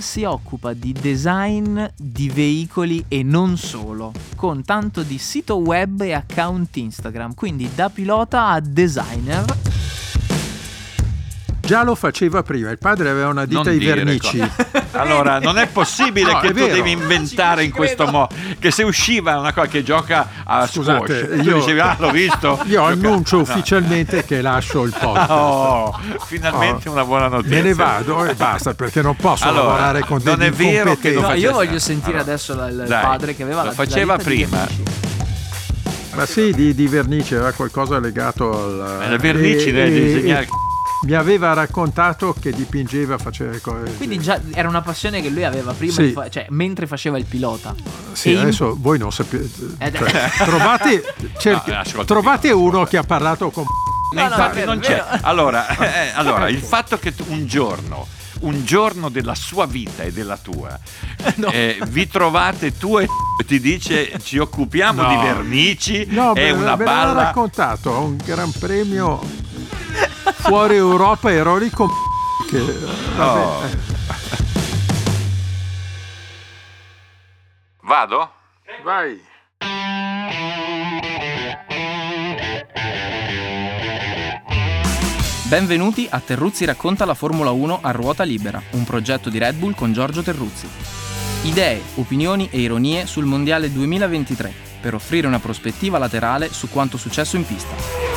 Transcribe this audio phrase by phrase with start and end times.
[0.00, 6.12] si occupa di design di veicoli e non solo, con tanto di sito web e
[6.12, 9.69] account Instagram, quindi da pilota a designer.
[11.70, 14.38] Già lo faceva prima, il padre aveva una ditta Non ai dire vernici.
[14.38, 14.88] cose.
[14.92, 16.74] Allora, non è possibile No, che è tu vero.
[16.74, 18.34] devi inventare in questo modo.
[18.58, 22.10] Che se usciva una cosa che gioca a Scusate, squash, tu io- dicevi, ah, l'ho
[22.10, 22.58] visto.
[22.66, 23.42] Io Gioca- annuncio No.
[23.42, 25.30] ufficialmente che lascio il podcast.
[25.30, 26.92] Oh, finalmente Oh.
[26.92, 27.54] una buona notizia.
[27.56, 30.96] Me ne vado e basta perché non posso Allora, lavorare con degli non è vero
[30.96, 33.68] che lo No, io voglio sentire allora, adesso la- il dai, padre che aveva lo
[33.68, 34.56] la faceva la di prima.
[34.56, 34.82] vernici.
[36.14, 39.02] Ma sì, di, di vernice aveva qualcosa legato al...
[39.02, 40.42] Eh, le vernici e- da e- disegnare.
[40.42, 40.48] e
[41.06, 43.94] Mi aveva raccontato che dipingeva, faceva le cose...
[43.96, 46.12] Quindi già era una passione che lui aveva prima, Sì.
[46.12, 47.74] fa- cioè mentre faceva il pilota.
[48.12, 49.48] Sì, E in- adesso voi non sapete...
[49.78, 51.02] Eh, cioè, trovate
[51.38, 53.64] cerchi- No, ascolta, trovate no, uno che ha parlato con...
[53.64, 55.02] No, No, no, infatti vero, non c'è.
[55.22, 58.06] Allora, eh, allora, il fatto che tu un giorno,
[58.40, 60.78] un giorno della sua vita e della tua,
[61.36, 61.48] No.
[61.50, 63.06] eh, vi trovate tu e
[63.46, 65.08] ti dice ci occupiamo No.
[65.08, 67.12] di vernici, No, è me, una me l'ha balla.
[67.22, 69.20] raccontato, a un gran premio
[70.40, 71.88] fuori Europa ero lì con...
[72.48, 72.58] Che,
[73.18, 73.62] Oh.
[77.82, 78.30] Vado?
[78.82, 79.28] Vai.
[85.48, 89.74] Benvenuti a Terruzzi racconta la Formula 1 a ruota libera, un progetto di Red Bull
[89.74, 90.68] con Giorgio Terruzzi.
[91.42, 97.36] Idee, opinioni e ironie sul Mondiale 2023 per offrire una prospettiva laterale su quanto successo
[97.36, 98.09] in pista.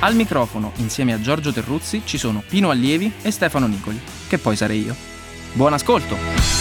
[0.00, 4.54] Al microfono, insieme a Giorgio Terruzzi, ci sono Pino Allievi e Stefano Nicoli, che poi
[4.54, 4.94] sarei io.
[5.54, 6.57] Buon ascolto!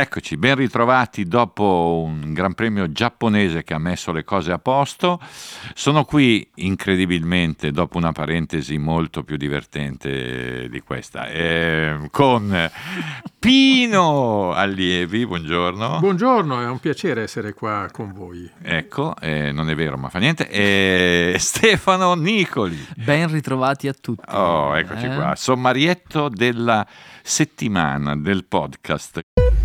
[0.00, 5.20] Eccoci, ben ritrovati dopo un Gran Premio giapponese che ha messo le cose a posto.
[5.74, 12.70] Sono qui incredibilmente dopo una parentesi molto più divertente di questa, eh, con
[13.40, 15.98] Pino Allievi, buongiorno.
[15.98, 18.48] Buongiorno, è un piacere essere qua con voi.
[18.62, 20.48] Ecco, eh, non è vero, ma fa niente.
[20.48, 22.86] E Stefano Nicoli.
[22.94, 24.22] Ben ritrovati a tutti.
[24.28, 25.14] Oh, eccoci Eh?
[25.16, 25.34] qua.
[25.34, 26.86] Sommarietto della
[27.28, 29.20] settimana del podcast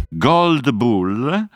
[0.09, 1.47] Gold Bull,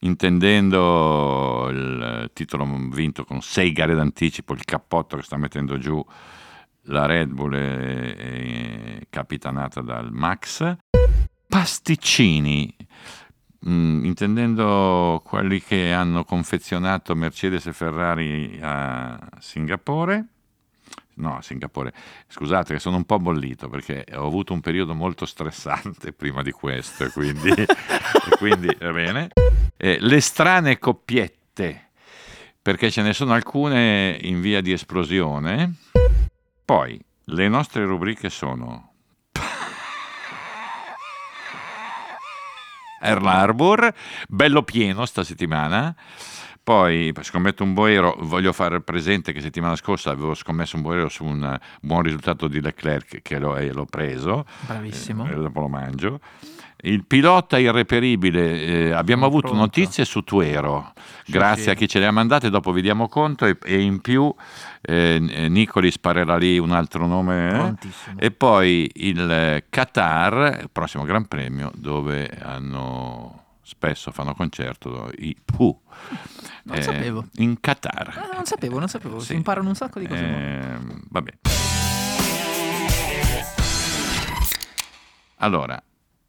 [0.00, 6.04] intendendo il titolo vinto con sei gare d'anticipo, il cappotto che sta mettendo giù
[6.88, 10.76] la Red Bull è, è capitanata dal Max.
[11.48, 12.76] Pasticcini,
[13.66, 20.26] mm, intendendo quelli che hanno confezionato Mercedes e Ferrari a Singapore.
[21.16, 21.92] No, a Singapore.
[22.26, 26.50] Scusate che sono un po' bollito perché ho avuto un periodo molto stressante prima di
[26.50, 27.66] questo, e quindi, e
[28.38, 29.28] quindi va bene.
[29.76, 31.90] Eh, le strane coppiette,
[32.60, 35.74] perché ce ne sono alcune in via di esplosione.
[36.64, 38.94] Poi, le nostre rubriche sono
[43.00, 43.94] Earl Harbor,
[44.28, 45.94] bello pieno sta settimana.
[46.64, 51.22] Poi scommetto un boero, voglio fare presente che settimana scorsa avevo scommesso un boero su
[51.22, 55.28] un buon risultato di Leclerc che l'ho, l'ho preso, Bravissimo.
[55.28, 56.20] eh, dopo lo mangio.
[56.78, 59.60] Il pilota irreperibile, eh, abbiamo avuto pronto.
[59.62, 60.92] notizie su Tuero,
[61.24, 61.70] Sì, grazie sì.
[61.70, 64.34] a chi ce le ha mandate, dopo vi diamo conto e, e in più
[64.80, 65.18] eh,
[65.50, 67.76] Nicoli sparerà lì un altro nome.
[67.80, 68.24] eh?
[68.24, 75.34] E poi il eh, Qatar, il prossimo Gran Premio, dove hanno spesso fanno concerto i
[75.42, 75.80] Pooh.
[76.64, 77.26] Non sapevo.
[77.36, 78.14] In Qatar.
[78.16, 79.18] Ah, non sapevo, non sapevo.
[79.20, 79.26] Sì.
[79.26, 80.22] Si imparano un sacco di cose.
[80.22, 81.32] Ehm, vabbè.
[85.38, 85.82] Allora,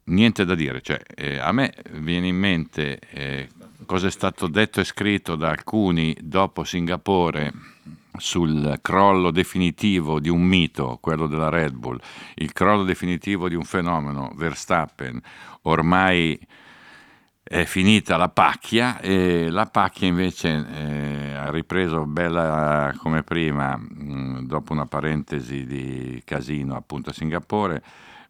[0.04, 3.48] niente da dire, cioè, eh, a me viene in mente eh,
[3.86, 7.52] cosa è stato detto e scritto da alcuni dopo Singapore
[8.18, 11.98] sul crollo definitivo di un mito, quello della Red Bull,
[12.34, 15.20] il crollo definitivo di un fenomeno, Verstappen,
[15.62, 16.38] ormai
[17.48, 24.46] è finita la pacchia e la pacchia invece eh, ha ripreso bella come prima mh,
[24.46, 27.80] dopo una parentesi di casino appunto a Singapore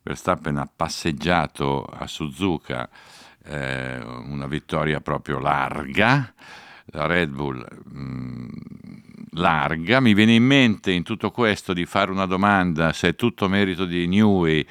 [0.02, 2.90] Verstappen ha passeggiato a Suzuka
[3.42, 6.30] eh, una vittoria proprio larga
[6.88, 8.48] la Red Bull mh,
[9.36, 10.00] larga.
[10.00, 13.84] Mi viene in mente in tutto questo di fare una domanda se è tutto merito
[13.84, 14.66] di Newey.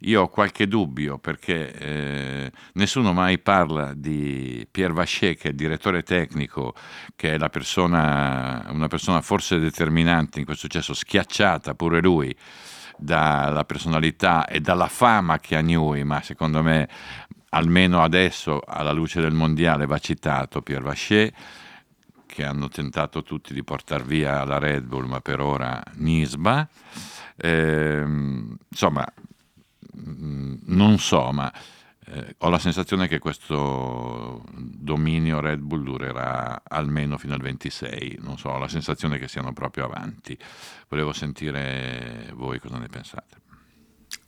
[0.00, 5.56] Io ho qualche dubbio perché eh, nessuno mai parla di Pierre Vacher, che è il
[5.56, 6.74] direttore tecnico,
[7.16, 12.34] che è persona, una persona forse determinante in questo successo, schiacciata pure lui
[12.96, 16.88] dalla personalità e dalla fama che ha Newey, ma secondo me
[17.50, 21.32] almeno adesso alla luce del mondiale va citato Pierre Vacher
[22.38, 26.68] che hanno tentato tutti di portare via la Red Bull, ma per ora Nisba.
[27.34, 28.04] Eh,
[28.68, 29.04] insomma,
[29.98, 31.52] mm, non so, ma
[32.06, 38.38] eh, ho la sensazione che questo dominio Red Bull durerà almeno fino al 26, non
[38.38, 40.38] so, ho la sensazione che siano proprio avanti.
[40.88, 43.47] Volevo sentire voi cosa ne pensate.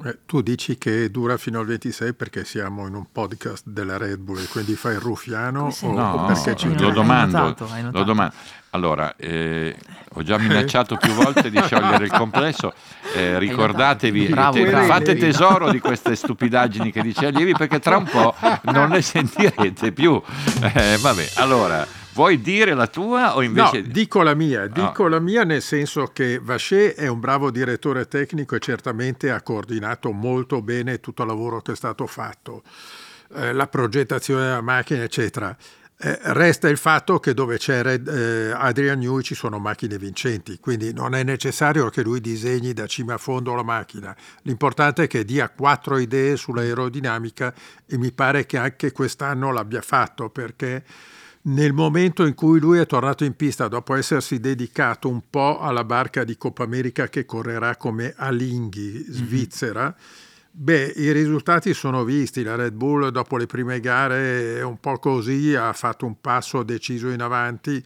[0.04, 4.18] Eh, tu dici che dura fino al 26 perché siamo in un podcast della Red
[4.18, 7.64] Bull e quindi fai il ruffiano o, no, o perché ci lo domando, hai notato,
[7.64, 7.98] hai notato.
[7.98, 8.34] lo domando.
[8.70, 9.76] Allora, eh,
[10.14, 12.72] ho già minacciato più volte di sciogliere il complesso,
[13.14, 18.04] eh, ricordatevi, Bravo, te, fate tesoro di queste stupidaggini che dice Allievi perché tra un
[18.04, 18.34] po'
[18.72, 20.22] non le sentirete più.
[20.62, 23.82] Eh, vabbè, allora Vuoi dire la tua o invece...
[23.82, 25.08] No, dico la mia, dico oh.
[25.08, 30.10] la mia nel senso che Vacher è un bravo direttore tecnico e certamente ha coordinato
[30.10, 32.62] molto bene tutto il lavoro che è stato fatto,
[33.34, 35.56] eh, la progettazione della macchina, eccetera.
[36.02, 40.58] Eh, resta il fatto che dove c'è Red, eh, Adrian Newey ci sono macchine vincenti,
[40.58, 44.16] quindi non è necessario che lui disegni da cima a fondo la macchina.
[44.44, 47.52] L'importante è che dia quattro idee sull'aerodinamica
[47.86, 50.82] e mi pare che anche quest'anno l'abbia fatto perché
[51.42, 55.84] nel momento in cui lui è tornato in pista dopo essersi dedicato un po' alla
[55.84, 59.12] barca di Coppa America che correrà come Alinghi, mhm.
[59.12, 59.94] Svizzera, mm-hmm.
[60.50, 62.42] beh, i risultati sono visti.
[62.42, 66.62] La Red Bull dopo le prime gare è un po' così, ha fatto un passo
[66.62, 67.82] deciso in avanti.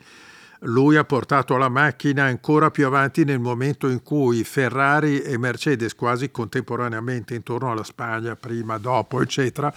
[0.67, 5.95] Lui ha portato la macchina ancora più avanti nel momento in cui Ferrari e Mercedes
[5.95, 9.73] quasi contemporaneamente intorno alla Spagna, prima, dopo, eccetera,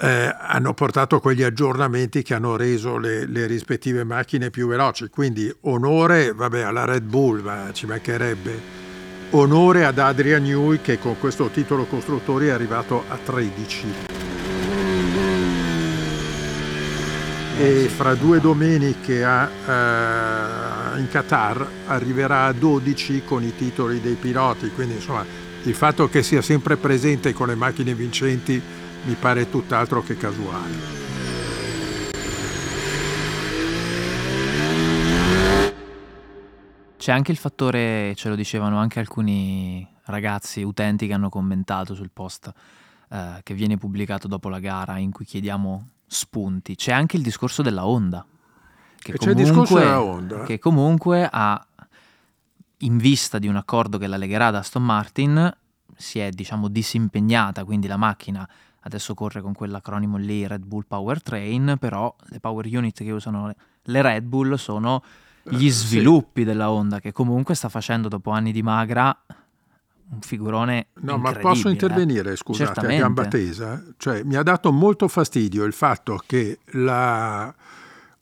[0.00, 5.08] eh, hanno portato quegli aggiornamenti che hanno reso le, le, rispettive macchine più veloci.
[5.08, 8.82] Quindi onore vabbè, alla Red Bull, ma ci mancherebbe.
[9.30, 13.86] Onore ad Adrian Newey che con questo titolo costruttori è arrivato a 13.
[17.56, 24.14] E fra due domeniche a, uh, in Qatar arriverà a 12 con i titoli dei
[24.14, 24.70] piloti.
[24.70, 25.24] Quindi insomma
[25.62, 28.60] il fatto che sia sempre presente con le macchine vincenti
[29.04, 31.02] mi pare tutt'altro che casuale.
[36.96, 42.10] C'è anche il fattore, ce lo dicevano anche alcuni ragazzi, utenti che hanno commentato sul
[42.10, 42.50] post
[43.10, 46.76] eh, che viene pubblicato dopo la gara in cui chiediamo spunti.
[46.76, 48.24] C'è anche il discorso della Honda.
[48.98, 50.42] Che e comunque, c'è il discorso della Honda.
[50.44, 51.66] Che comunque ha,
[52.78, 55.54] in vista di un accordo che la legherà ad Aston Martin,
[55.94, 58.48] si è diciamo disimpegnata, quindi la macchina
[58.84, 63.52] adesso corre con quell'acronimo lì Red Bull Powertrain, però le power unit che usano
[63.82, 65.02] le Red Bull sono
[65.42, 66.46] gli eh, sviluppi sì.
[66.46, 69.16] della Honda che comunque sta facendo dopo anni di magra
[70.06, 72.36] un figurone No, ma posso intervenire, eh?
[72.36, 73.02] scusate, Certamente.
[73.02, 73.82] a gamba tesa?
[73.96, 77.52] Cioè, mi ha dato molto fastidio il fatto che la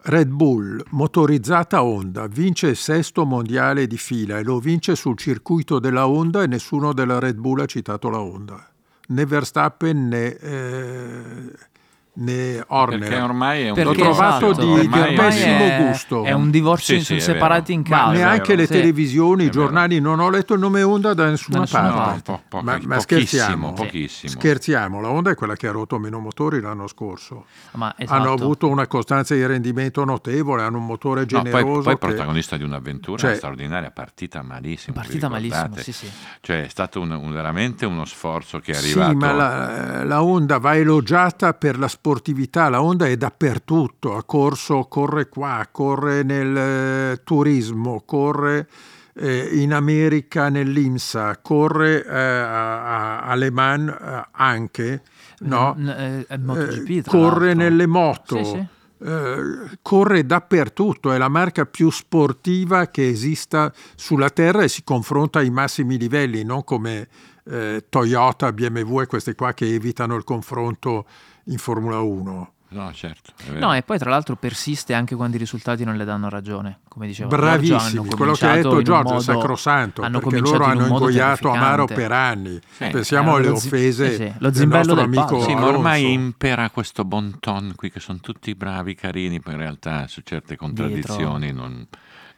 [0.04, 5.80] Red Bull motorizzata Honda vince il sesto mondiale di fila e lo vince sul circuito
[5.80, 8.71] della Honda e nessuno della Red Bull ha citato la Honda
[9.12, 11.71] né Verstappen né, eh,
[12.14, 12.98] né Horner.
[12.98, 16.24] Perché ormai è un L'ho trovato esatto, di, di pessimo è, gusto.
[16.24, 18.06] È un divorzio sì, sì, separati in casa.
[18.06, 21.66] Ma neanche le televisioni, i giornali, non ho letto il nome Honda da nessuna da
[21.66, 22.30] parte.
[22.30, 24.32] No, po- po- ma, ma scherziamo, pochissimo.
[24.32, 25.00] scherziamo.
[25.00, 27.46] La Honda è quella che ha rotto meno motori l'anno scorso.
[27.72, 28.12] Esatto.
[28.12, 31.64] Hanno avuto una costanza di rendimento notevole, hanno un motore generoso.
[31.64, 32.06] No, poi, poi che...
[32.06, 34.94] protagonista di un'avventura cioè, straordinaria, partita malissimo.
[34.96, 36.10] Partita malissimo, sì, sì.
[36.40, 39.10] Cioè è stato un, un, veramente uno sforzo che è arrivato.
[39.10, 42.68] Sì, ma la, la Honda va elogiata per la sportività.
[42.68, 48.68] La Honda è dappertutto, ha corso, corre qua, corre nel eh, turismo, corre
[49.14, 55.02] eh, in America nell'IMSA, corre eh, a, a Le Mans eh, anche,
[55.42, 55.76] no?
[55.78, 57.62] Eh, MotoGP, corre l'altro.
[57.62, 58.36] nelle moto.
[58.36, 58.66] Sì, sì.
[59.02, 65.40] Uh, corre dappertutto, è la marca più sportiva che esista sulla terra e si confronta
[65.40, 67.08] ai massimi livelli, non come
[67.50, 71.06] eh, Toyota, BMW e queste qua che evitano il confronto
[71.44, 72.52] in Formula 1.
[72.72, 73.32] No, certo.
[73.52, 77.06] No, e poi tra l'altro persiste anche quando i risultati non le danno ragione, come
[77.06, 81.50] diceva Bravissimi, quello che ha detto Giorgio è sacrosanto, hanno perché loro hanno in ingoiato
[81.50, 82.58] Amaro per anni.
[82.70, 84.32] Sì, Pensiamo alle offese sì, sì.
[84.38, 88.18] Lo del nostro del amico Sì, ma ormai impera questo bon ton qui che sono
[88.20, 91.86] tutti bravi, carini, poi in realtà su certe contraddizioni non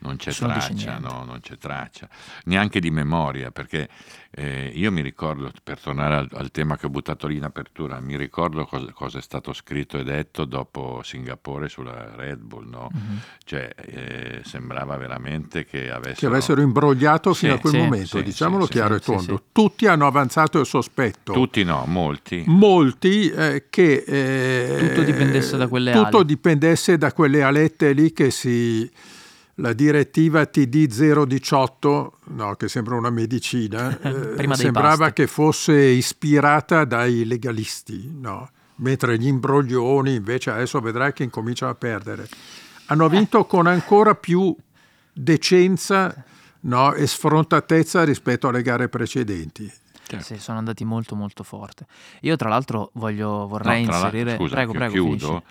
[0.05, 2.09] non c'è traccia, no, non c'è traccia,
[2.45, 3.89] neanche di memoria, perché
[4.31, 7.99] eh, io mi ricordo, per tornare al, al, tema che ho buttato lì in apertura,
[8.01, 12.91] mi ricordo cosa, cosa, è stato scritto e detto dopo Singapore sulla Red Bull, no?
[12.95, 13.17] mm-hmm.
[13.45, 16.19] cioè, eh, sembrava veramente che avessero...
[16.19, 19.43] Che avessero imbrogliato sì, fino a quel sì, momento, sì, diciamolo chiaro e tondo.
[19.53, 21.33] Tutti hanno avanzato il sospetto.
[21.33, 22.45] Tutti no, molti.
[22.47, 24.05] Molti eh, che...
[24.07, 26.27] Eh, tutto dipendesse da quelle tutto ali.
[26.27, 28.91] dipendesse da quelle alette lì che si
[29.57, 30.87] la direttiva TD
[31.27, 33.99] 018, no, che sembra una medicina,
[34.37, 38.51] eh, sembrava che fosse ispirata dai legalisti, no?
[38.77, 42.29] mentre gli imbroglioni invece adesso vedrai che incominciano a perdere.
[42.87, 43.47] Hanno vinto eh.
[43.47, 44.55] con ancora più
[45.13, 46.25] decenza
[46.61, 49.73] no, e sfrontatezza rispetto alle gare precedenti.
[50.07, 50.25] Certo.
[50.25, 51.87] Sì, sono andati molto molto forte.
[52.23, 54.37] Io tra l'altro voglio, vorrei no, inserire...
[54.37, 55.27] Scusa, prego, prego, chiudo.
[55.27, 55.43] Finisci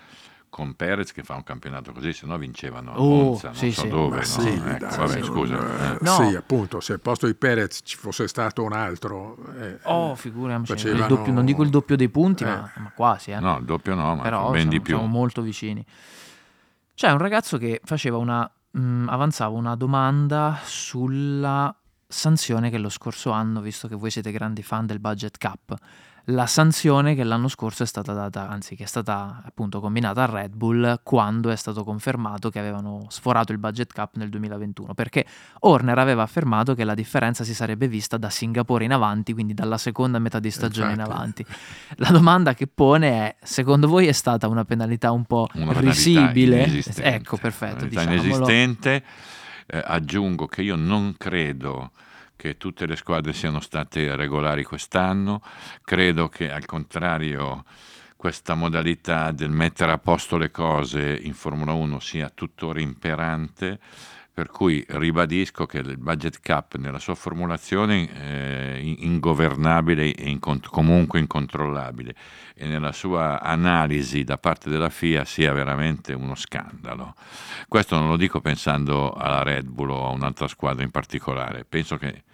[0.54, 3.72] con Perez che fa un campionato così, se no vincevano a oh, Monza, non sì,
[3.72, 3.88] so sì.
[3.88, 4.18] dove.
[4.18, 4.22] No?
[4.22, 5.94] Sì, ecco, dai, vabbè, scusa.
[5.94, 5.98] Eh.
[6.00, 6.14] No.
[6.14, 9.36] Sì, appunto, se al posto di Perez ci fosse stato un altro...
[9.58, 11.08] Eh, oh, figuriamoci, facevano...
[11.08, 12.46] doppio, non dico il doppio dei punti, eh.
[12.46, 13.32] ma, ma, quasi.
[13.32, 13.40] Eh.
[13.40, 14.94] No, il doppio no, ma Però ben siamo, di più.
[14.94, 15.84] siamo molto vicini.
[16.94, 22.90] C'è un ragazzo che faceva una, mh, mm, avanzava una domanda sulla sanzione che lo
[22.90, 25.74] scorso anno, visto che voi siete grandi fan del budget cap,
[26.28, 30.26] la sanzione che l'anno scorso è stata data, anzi che è stata appunto combinata a
[30.26, 35.26] Red Bull quando è stato confermato che avevano sforato il budget cap nel 2021, perché
[35.60, 39.76] Horner aveva affermato che la differenza si sarebbe vista da Singapore in avanti, quindi dalla
[39.76, 41.10] seconda metà di stagione Infatti.
[41.10, 41.46] in avanti.
[41.96, 46.82] La domanda che pone è, secondo voi è stata una penalità un po' una risibile?
[46.96, 47.84] Ecco, perfetto.
[47.84, 48.22] Diciamolo.
[48.22, 49.02] inesistente.
[49.66, 51.90] Eh, aggiungo che io non credo
[52.36, 55.42] che tutte le squadre siano state regolari quest'anno,
[55.82, 57.64] credo che al contrario
[58.16, 63.78] questa modalità del mettere a posto le cose in Formula 1 sia tuttora imperante,
[64.34, 72.16] per cui ribadisco che il budget cap nella sua formulazione è ingovernabile e comunque incontrollabile
[72.56, 77.14] e nella sua analisi da parte della FIA sia veramente uno scandalo.
[77.68, 81.96] Questo non lo dico pensando alla Red Bull o a un'altra squadra in particolare, penso
[81.96, 82.24] che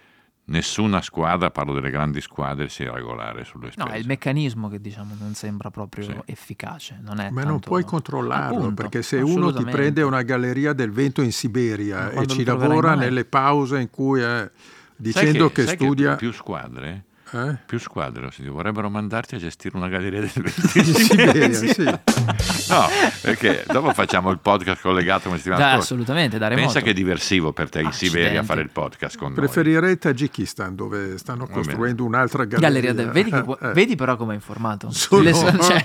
[0.51, 3.87] nessuna squadra, parlo delle grandi squadre, sia regolare sulle spese.
[3.87, 6.15] No, è il meccanismo che diciamo non sembra proprio sì.
[6.25, 6.99] efficace.
[7.01, 7.43] Non Ma tanto...
[7.43, 12.11] non puoi controllarlo, Appunto, perché se uno ti prende una galleria del vento in Siberia
[12.11, 13.05] e ci lavora mai?
[13.05, 14.49] nelle pause in cui è
[14.95, 16.11] dicendo che, che studia...
[16.11, 17.57] Che più squadre eh?
[17.65, 21.83] Più squadre, vorrebbero mandarti a gestire una galleria del Siberia, sì.
[21.83, 22.87] No,
[23.21, 26.65] perché dopo facciamo il podcast collegato come settimana Già, assolutamente, da remoto.
[26.65, 28.17] Pensa che è diversivo per te in Accidenti.
[28.17, 32.93] Siberia fare il podcast con Preferirei Tagikistan dove stanno costruendo un'altra galleria.
[32.93, 33.73] galleria vedi, che, eh.
[33.73, 34.91] vedi, però come è informato.
[34.91, 35.31] Sono...
[35.31, 35.83] Cioè,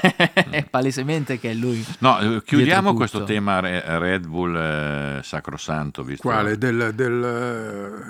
[0.50, 1.84] è palesemente che è lui.
[1.98, 6.02] No, eh, chiudiamo questo tema Red Bull eh, sacrosanto.
[6.02, 6.28] Visto...
[6.28, 6.58] Quale?
[6.58, 7.12] Del, del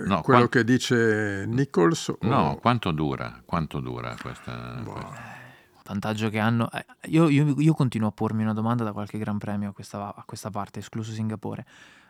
[0.07, 0.51] no, quello quant...
[0.51, 2.09] che dice Nichols?
[2.09, 2.19] O...
[2.21, 3.26] No, quanto dura?
[3.45, 4.81] Quanto dura questa...
[4.83, 4.93] Boh.
[4.93, 5.45] questa...
[5.85, 6.71] Vantaggio che hanno...
[6.71, 10.15] Eh, io, io, io, continuo a pormi una domanda da qualche gran premio a questa,
[10.15, 11.65] a questa parte, escluso Singapore.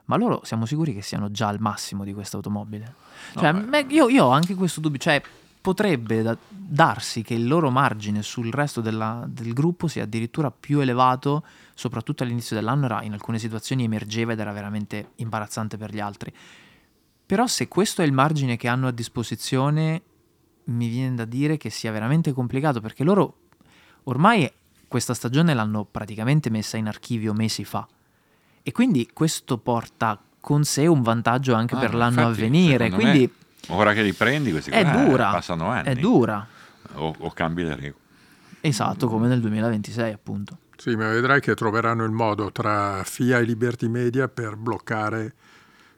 [0.07, 2.95] Ma loro siamo sicuri che siano già al massimo di questa automobile?
[3.35, 4.99] Cioè, no, me, io, io, ho anche questo dubbio.
[4.99, 5.21] Cioè,
[5.61, 10.79] potrebbe da, darsi che il loro margine sul resto della, del gruppo sia addirittura più
[10.79, 11.45] elevato,
[11.75, 16.33] soprattutto all'inizio dell'anno era, in alcune situazioni emergeva ed era veramente imbarazzante per gli altri.
[17.27, 20.03] Però se questo è il margine che hanno a disposizione
[20.67, 23.39] mi viene da dire che sia veramente complicato perché loro
[24.05, 24.51] ormai
[24.89, 27.87] questa stagione l'hanno praticamente messa in archivio mesi fa
[28.63, 32.91] e quindi questo porta con sé un vantaggio anche ah, per l'anno infatti, a venire.
[32.91, 33.31] Quindi
[33.69, 35.89] me, ora che li prendi questi è qua, dura, passano anni.
[35.89, 36.47] È dura.
[36.95, 38.05] O, o cambi le regole.
[38.61, 40.59] Esatto, come nel 2026 appunto.
[40.77, 45.35] Sì, ma vedrai che troveranno il modo tra FIA e Liberty Media per bloccare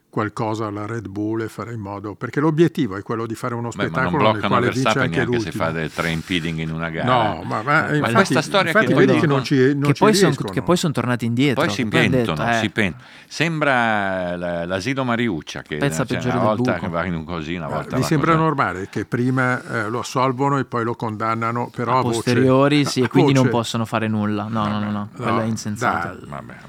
[0.09, 3.69] qualcosa alla Red Bull e fare in modo perché l'obiettivo è quello di fare uno
[3.69, 7.43] spettacolo Beh, nel quale vince anche se fa del train feeding in una gara no
[7.43, 9.97] ma, ma, ma infatti, questa storia infatti che vedi dicono, che non ci, non che,
[9.99, 12.53] poi son, che poi sono tornati indietro poi si pentono, eh.
[12.55, 13.03] si pentono.
[13.27, 17.95] sembra l'asilo Mariuccia che Pensa cioè, una volta che va in un così una volta
[17.95, 18.43] mi sembra così.
[18.43, 23.01] normale che prima eh, lo assolvono e poi lo condannano però a, posteriori voce, sì
[23.01, 26.17] e quindi non possono fare nulla no no no, no, quello è insensato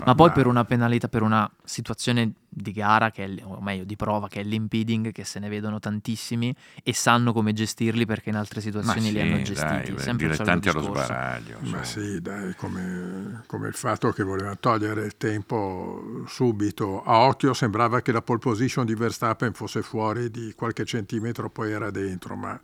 [0.05, 3.95] ma poi per una penalità per una situazione di gara, che è, o meglio di
[3.95, 8.37] prova, che è l'impeding, che se ne vedono tantissimi e sanno come gestirli perché in
[8.37, 9.93] altre situazioni sì, li hanno gestiti.
[9.93, 11.59] Dai, sempre dilettanti allo sbaraglio.
[11.61, 17.03] Ma sì, dai, come, come, il fatto che volevano togliere il tempo subito.
[17.05, 21.71] A occhio sembrava che la pole position di Verstappen fosse fuori di qualche centimetro, poi
[21.71, 22.59] era dentro, ma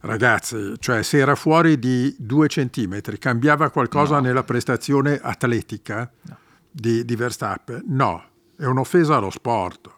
[0.00, 4.20] ragazzi, cioè se era fuori di due centimetri, cambiava qualcosa no.
[4.20, 6.36] nella prestazione atletica no.
[6.70, 7.82] di, di Verstappen?
[7.86, 9.94] No è un'offesa allo sport.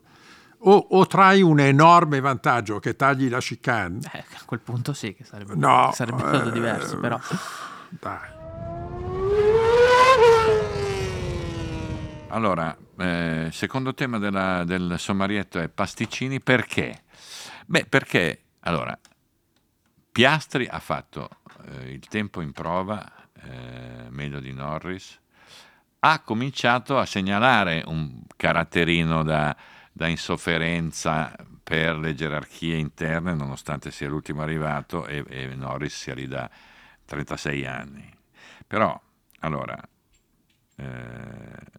[0.62, 4.00] O, o, trai un enorme vantaggio che tagli la chicane.
[4.12, 7.18] Eh, a quel punto sì, che sarebbe, no, sarebbe stato eh, diverso, però.
[7.90, 8.36] Dai.
[12.30, 17.04] Allora, eh, secondo tema della, del sommarietto è pasticcini perché?
[17.66, 18.98] Beh, perché allora
[20.10, 21.28] Piastri ha fatto
[21.64, 23.10] eh, il tempo in prova
[23.42, 25.18] eh, meglio di Norris,
[26.00, 29.56] ha cominciato a segnalare un caratterino da,
[29.92, 36.26] da insofferenza per le gerarchie interne, nonostante sia l'ultimo arrivato e, e Norris sia lì
[36.26, 36.48] da
[37.04, 38.16] 36 anni.
[38.66, 38.98] Però,
[39.40, 39.76] allora,
[40.76, 41.76] eh,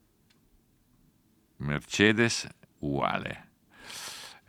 [1.57, 2.47] Mercedes
[2.79, 3.47] uguale.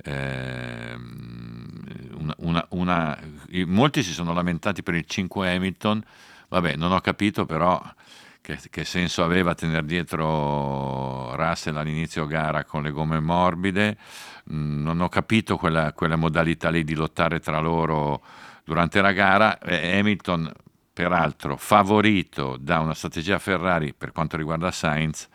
[0.02, 3.18] Eh, una, una, una,
[3.66, 6.02] molti si sono lamentati per il 5 Hamilton,
[6.48, 7.82] vabbè, non ho capito però
[8.40, 13.96] che, che senso aveva tenere dietro Russell all'inizio gara con le gomme morbide,
[14.52, 18.22] mm, non ho capito quella, quella modalità lì di lottare tra loro
[18.64, 19.58] durante la gara.
[19.60, 20.52] Hamilton,
[20.92, 25.28] peraltro, favorito da una strategia Ferrari per quanto riguarda Sainz,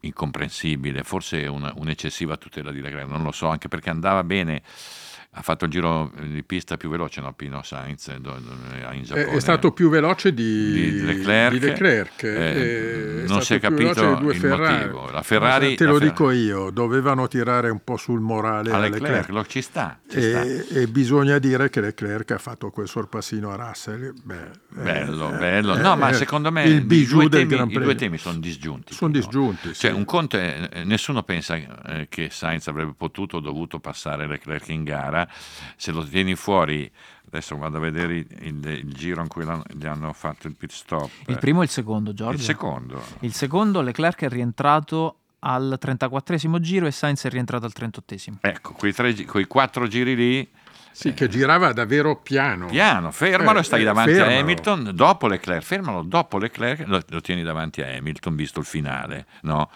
[0.00, 4.62] incomprensibile, forse una, un'eccessiva tutela di Leclerc, non lo so, anche perché andava bene
[5.30, 7.32] ha fatto il giro di pista più veloce, no?
[7.34, 9.36] Pino Sainz eh, in Giappone.
[9.36, 11.52] È stato più veloce di, di Leclerc.
[11.52, 12.22] Di Leclerc.
[12.24, 14.86] Eh, non si è capito il Ferrari.
[14.86, 15.10] motivo.
[15.10, 16.10] La Ferrari, te lo Ferrari.
[16.10, 19.02] dico io, dovevano tirare un po' sul morale a Leclerc.
[19.02, 19.28] Leclerc.
[19.28, 20.00] Lo ci sta.
[20.08, 20.80] Ci e, sta.
[20.80, 24.14] e, bisogna dire che Leclerc ha fatto quel sorpassino a Russell.
[24.20, 25.76] Beh, bello, eh, bello.
[25.76, 28.94] No, eh, ma secondo me il i, due temi, i due temi sono disgiunti.
[28.94, 29.74] Sono disgiunti.
[29.74, 29.96] Cioè, sì.
[29.96, 35.26] un conto è, nessuno pensa che Sainz avrebbe potuto o dovuto passare Leclerc in gara
[35.76, 36.90] se lo tieni fuori
[37.26, 40.72] adesso vado a vedere il, il, il giro in cui gli hanno fatto il pit
[40.72, 45.76] stop il primo e il secondo Giorgio il secondo il secondo Leclerc è rientrato al
[45.78, 50.48] 34 giro e Sainz è rientrato al 38 ecco quei, tre, quei quattro giri lì
[50.98, 52.66] sì, che girava davvero piano.
[52.66, 54.34] Piano, fermalo e eh, stai eh, davanti fermalo.
[54.34, 58.66] a Hamilton, dopo Leclerc, fermalo dopo Leclerc, lo, lo tieni davanti a Hamilton, visto il
[58.66, 59.70] finale, no?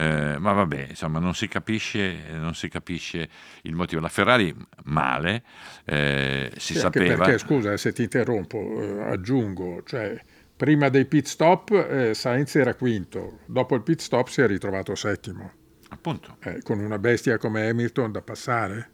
[0.00, 3.28] Eh, ma vabbè, insomma, non si, capisce, non si capisce
[3.62, 4.00] il motivo.
[4.00, 5.42] La Ferrari male,
[5.84, 7.24] eh, si sì, sapeva...
[7.24, 10.16] Perché, scusa, se ti interrompo, eh, aggiungo, cioè,
[10.54, 14.94] prima dei pit stop eh, Sainz era quinto, dopo il pit stop si è ritrovato
[14.94, 15.52] settimo.
[15.88, 16.36] Appunto.
[16.44, 18.90] Eh, con una bestia come Hamilton da passare.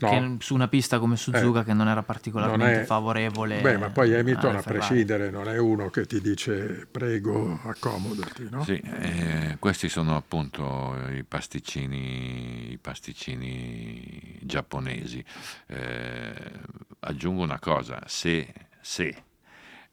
[0.00, 0.10] No.
[0.10, 3.60] Che su una pista come Suzuka eh, che non era particolarmente non è, favorevole.
[3.60, 8.64] Beh, ma poi Hamilton a prescindere non è uno che ti dice prego accomodati, no?
[8.64, 15.24] Sì, eh, questi sono appunto i pasticcini, i pasticcini giapponesi.
[15.66, 16.32] Eh,
[17.00, 19.22] aggiungo una cosa, se, se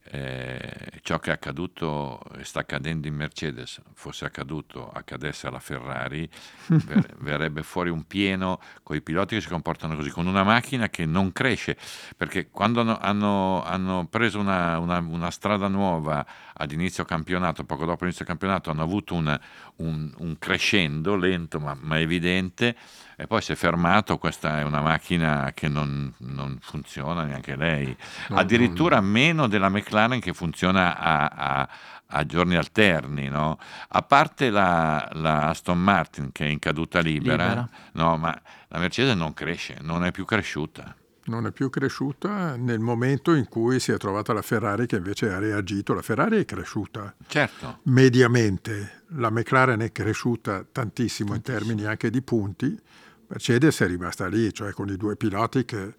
[0.07, 6.29] eh, ciò che è accaduto e sta accadendo in Mercedes fosse accaduto, accadesse alla Ferrari,
[6.67, 10.89] ver- verrebbe fuori un pieno con i piloti che si comportano così, con una macchina
[10.89, 11.75] che non cresce,
[12.15, 17.85] perché quando hanno, hanno, hanno preso una, una, una, strada nuova ad inizio campionato, poco
[17.85, 19.39] dopo l'inizio campionato, hanno avuto un,
[19.77, 22.75] un, un crescendo lento ma, ma evidente
[23.15, 27.95] e poi si è fermato, questa è una macchina che non, non funziona neanche lei,
[28.29, 29.07] addirittura no.
[29.07, 31.69] meno della McLaren che funziona a, a,
[32.07, 33.57] a giorni alterni, no?
[33.87, 37.69] a parte la, la, Aston Martin che è in caduta libera, libera.
[37.93, 42.79] No, ma la Mercedes non cresce, non è più cresciuta non è più cresciuta nel
[42.79, 45.93] momento in cui si è trovata la Ferrari che invece ha reagito.
[45.93, 47.79] La Ferrari è cresciuta certo.
[47.83, 52.79] mediamente, la McLaren è cresciuta tantissimo, tantissimo, in termini anche di punti,
[53.27, 55.95] Mercedes è rimasta lì, cioè con i due piloti che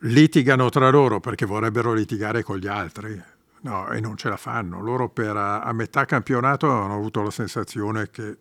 [0.00, 3.20] litigano tra loro perché vorrebbero litigare con gli altri.
[3.62, 4.80] No, e non ce la fanno.
[4.80, 8.36] Loro per a, a metà campionato hanno avuto la sensazione che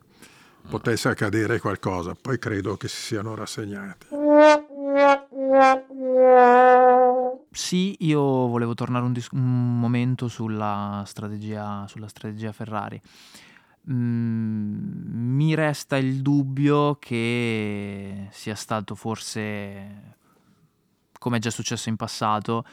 [0.68, 4.08] potesse accadere qualcosa, poi credo che si siano rassegnati.
[7.52, 13.02] Sì, io volevo tornare un, dis- un momento sulla strategia, sulla strategia Ferrari.
[13.90, 20.16] Mm, mi resta il dubbio che sia stato forse,
[21.18, 22.64] come è già successo in passato,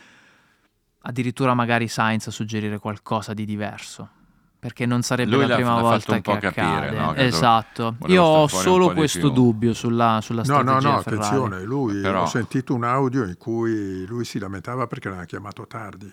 [1.01, 4.11] addirittura magari Sainz a suggerire qualcosa di diverso.
[4.61, 6.51] Perché non sarebbe Lui la prima volta che accade.
[6.53, 7.13] Capire, no?
[7.13, 7.97] Che esatto.
[8.07, 12.23] Io ho solo questo dubbio sulla, sulla no, strategia No, no, attenzione, lui, Però...
[12.23, 16.13] ho sentito un audio in cui lui si lamentava perché l'hanno chiamato tardi.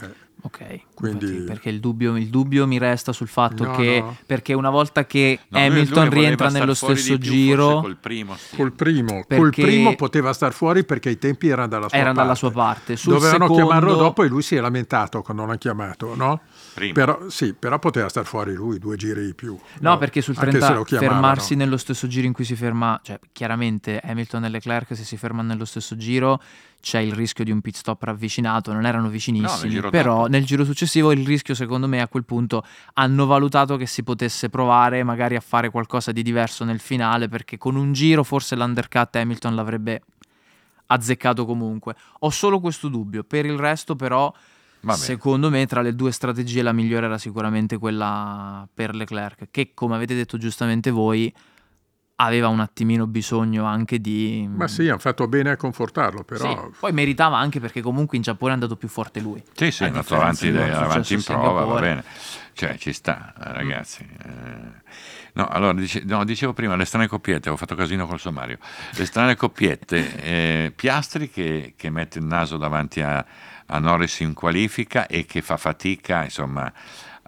[0.00, 0.26] Eh.
[0.40, 1.42] Ok, Quindi...
[1.42, 4.16] perché il dubbio, il dubbio, mi resta sul fatto no, che no.
[4.24, 8.54] perché una volta che no, Hamilton rientra nello stesso giro col primo, sì.
[8.54, 12.22] col primo, col primo poteva star fuori perché i tempi erano dalla sua erano parte,
[12.22, 12.96] dalla sua parte.
[12.96, 13.64] Sul dovevano secondo...
[13.64, 16.40] chiamarlo dopo e lui si è lamentato quando l'hanno chiamato no?
[16.92, 20.84] Però, sì, però poteva star fuori lui due giri di più no, perché sul 30
[20.84, 25.16] fermarsi nello stesso giro in cui si ferma cioè chiaramente Hamilton e Leclerc se si
[25.16, 26.40] fermano nello stesso giro
[26.80, 30.64] c'è il rischio di un pit stop ravvicinato, non erano vicinissimi, no, però nel giro
[30.64, 32.64] successivo il rischio secondo me a quel punto
[32.94, 37.58] hanno valutato che si potesse provare magari a fare qualcosa di diverso nel finale perché
[37.58, 40.02] con un giro forse l'undercut Hamilton l'avrebbe
[40.86, 41.94] azzeccato comunque.
[42.20, 44.32] Ho solo questo dubbio, per il resto però.
[44.90, 49.94] Secondo me tra le due strategie la migliore era sicuramente quella per Leclerc che come
[49.94, 51.32] avete detto giustamente voi
[52.20, 54.48] aveva un attimino bisogno anche di...
[54.50, 56.48] Ma sì, hanno fatto bene a confortarlo, però...
[56.48, 59.40] Sì, poi meritava anche perché comunque in Giappone è andato più forte lui.
[59.52, 62.04] Sì, sì, è andato avanti, avanti in prova, va bene.
[62.54, 64.04] Cioè, ci sta, eh, ragazzi.
[64.04, 64.82] Eh,
[65.38, 68.58] no, allora, dice, no, dicevo prima, le strane coppiette, ho fatto casino col sommario.
[68.94, 73.24] Le strane coppiette, eh, Piastri che, che, mette il naso davanti a,
[73.66, 76.72] a Norris in qualifica e che fa fatica, insomma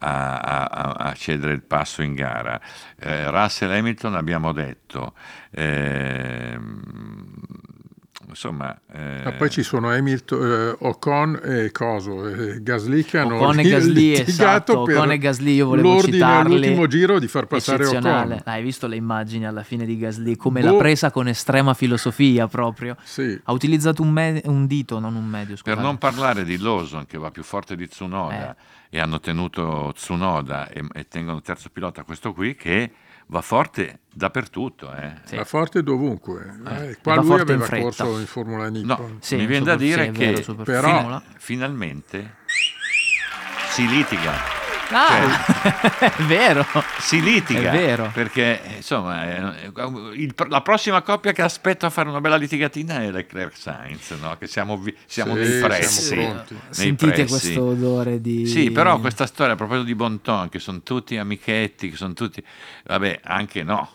[0.00, 2.60] a, a, a, cedere il passo in gara.
[2.98, 5.14] Eh, Russell Hamilton abbiamo detto,
[5.52, 6.58] eh,
[8.30, 8.76] insomma...
[8.92, 9.22] Eh...
[9.24, 13.62] Ma poi ci sono Hamilton, eh, Ocon e Coso, e Gasly che hanno Ocon e
[13.68, 16.54] Gasly, esatto, Ocon e Gasly io volevo citarli.
[16.54, 18.42] all'ultimo giro di far passare Ocon.
[18.44, 20.72] Hai visto le immagini alla fine di Gasly, come boh.
[20.72, 22.96] l'ha presa con estrema filosofia proprio.
[23.02, 23.38] Sì.
[23.42, 25.76] Ha utilizzato un, me- un, dito, non un medio, scusate.
[25.76, 28.96] Per non parlare di Lawson che va più forte di Tsunoda eh.
[28.96, 32.90] e hanno tenuto Tsunoda e, e tengono terzo pilota questo qui che
[33.30, 34.92] va forte dappertutto.
[34.94, 35.12] Eh.
[35.24, 35.36] Sì.
[35.36, 36.60] Va forte dovunque.
[36.66, 36.88] Eh.
[36.88, 39.12] Eh, qua lui aveva in corso in Formula Nippon.
[39.12, 42.38] No, sì, mi viene da dire che però, finalmente
[43.70, 44.59] si litiga
[44.92, 46.64] Ah, cioè, è vero.
[46.98, 47.70] Si litiga.
[47.70, 48.10] È vero.
[48.12, 49.72] Perché, insomma, eh,
[50.14, 54.36] il, la prossima coppia che aspetta a fare una bella litigatina è Leclerc Sainz, no?
[54.38, 56.02] Che siamo, siamo sì, nei pressi.
[56.02, 57.28] Siamo nei Sentite pressi.
[57.30, 58.46] questo odore di...
[58.46, 62.42] Sì, però questa storia a proposito di Bonton, che sono tutti amichetti, che sono tutti...
[62.84, 63.88] Vabbè, anche no.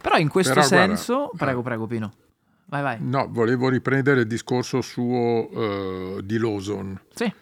[0.00, 1.14] Però in questo però, senso...
[1.14, 2.12] Guarda, prego, prego, Pino.
[2.66, 2.96] Vai, vai.
[3.00, 7.00] No, volevo riprendere il discorso suo uh, di Lawson.
[7.12, 7.32] Sì.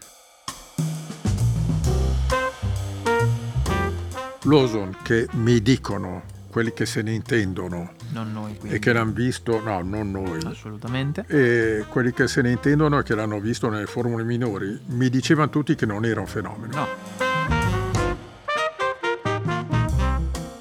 [4.49, 8.77] Lawson che mi dicono quelli che se ne intendono non noi, quindi.
[8.77, 13.03] e che l'hanno visto, no, non noi, assolutamente, e quelli che se ne intendono e
[13.03, 16.75] che l'hanno visto nelle formule minori, mi dicevano tutti che non era un fenomeno.
[16.75, 16.87] No.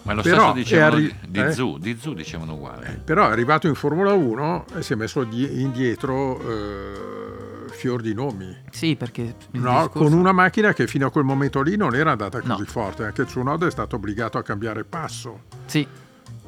[0.04, 1.52] Ma lo però stesso dicevano arri- di, eh?
[1.52, 2.88] Zu, di Zu dicevano uguale.
[2.88, 7.46] Eh, però è arrivato in Formula 1 e si è messo di- indietro eh,
[7.77, 8.53] fior di nomi.
[8.71, 9.35] Sì, perché...
[9.51, 10.09] No, discorso...
[10.09, 12.65] con una macchina che fino a quel momento lì non era andata così no.
[12.65, 15.43] forte, anche Tsunoda è stato obbligato a cambiare passo.
[15.65, 15.87] Sì.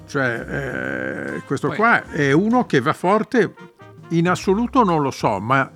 [0.07, 1.77] Cioè, eh, questo Poi...
[1.77, 3.53] qua è uno che va forte,
[4.09, 5.69] in assoluto non lo so, ma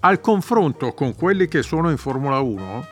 [0.00, 2.86] al confronto con quelli che sono in Formula 1,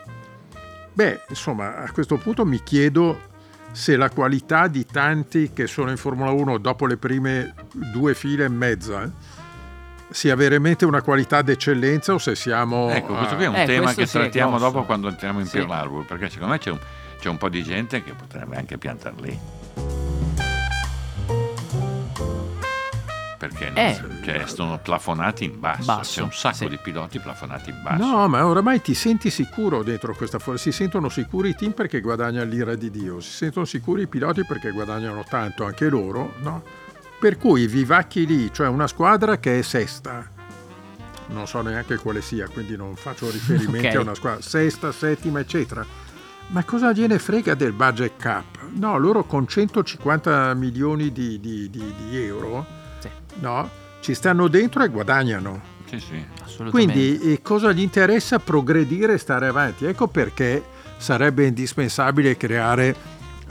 [0.92, 3.32] beh, insomma, a questo punto mi chiedo
[3.70, 8.44] se la qualità di tanti che sono in Formula 1 dopo le prime due file
[8.44, 9.12] e mezza
[10.14, 12.88] sia veramente una qualità d'eccellenza o se siamo...
[12.90, 15.58] Ecco, questo qui è un eh, tema che trattiamo dopo quando entriamo in sì.
[15.58, 16.78] Pearl Harbor, perché secondo me c'è un,
[17.18, 19.38] c'è un po' di gente che potrebbe anche piantare lì.
[23.36, 24.00] Perché eh.
[24.24, 26.68] cioè, sono plafonati in basso, basso c'è un sacco sì.
[26.68, 28.04] di piloti plafonati in basso.
[28.04, 30.62] No, ma oramai ti senti sicuro dentro questa forza.
[30.62, 34.44] Si sentono sicuri i team perché guadagnano l'ira di Dio, si sentono sicuri i piloti
[34.46, 36.83] perché guadagnano tanto anche loro, no?
[37.18, 40.28] Per cui vivacchi lì, cioè una squadra che è sesta,
[41.28, 43.94] non so neanche quale sia, quindi non faccio riferimenti okay.
[43.96, 45.84] a una squadra, sesta, settima, eccetera.
[46.48, 48.44] Ma cosa gliene frega del budget cap?
[48.74, 52.66] No, loro con 150 milioni di, di, di, di euro
[52.98, 53.08] sì.
[53.40, 53.68] no,
[54.00, 55.72] ci stanno dentro e guadagnano.
[55.86, 57.16] Sì, sì, assolutamente.
[57.16, 59.86] Quindi cosa gli interessa progredire e stare avanti?
[59.86, 60.62] Ecco perché
[60.96, 62.94] sarebbe indispensabile creare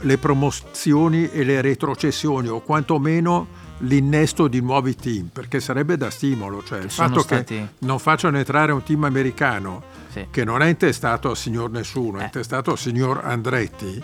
[0.00, 6.62] le promozioni e le retrocessioni o quantomeno l'innesto di nuovi team, perché sarebbe da stimolo,
[6.62, 7.54] cioè il fatto stati...
[7.54, 10.26] che non facciano entrare un team americano sì.
[10.30, 12.22] che non è intestato al signor nessuno, eh.
[12.22, 14.02] è intestato al signor Andretti.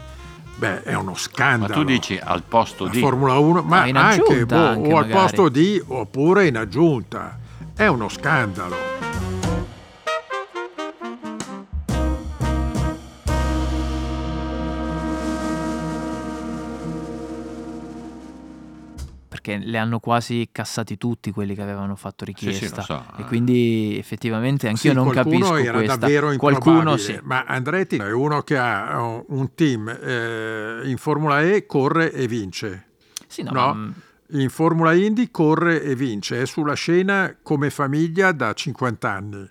[0.57, 1.72] Beh, è uno scandalo.
[1.72, 5.07] Ma tu dici al posto di Formula 1, ma ah, anche, boh, anche o al
[5.07, 7.38] posto di oppure in aggiunta.
[7.74, 9.10] È uno scandalo.
[19.51, 22.67] Perché le hanno quasi cassati tutti quelli che avevano fatto richiesta.
[22.67, 23.05] Sì, sì, so.
[23.17, 25.97] E quindi effettivamente anch'io sì, non capisco era questa.
[25.97, 27.19] davvero qualcuno sì.
[27.23, 32.87] Ma Andretti è uno che ha un team eh, in Formula E, corre e vince.
[33.27, 33.75] Sì, no, no?
[33.75, 33.93] Ma...
[34.33, 39.49] In Formula Indy corre e vince, è sulla scena come famiglia da 50 anni.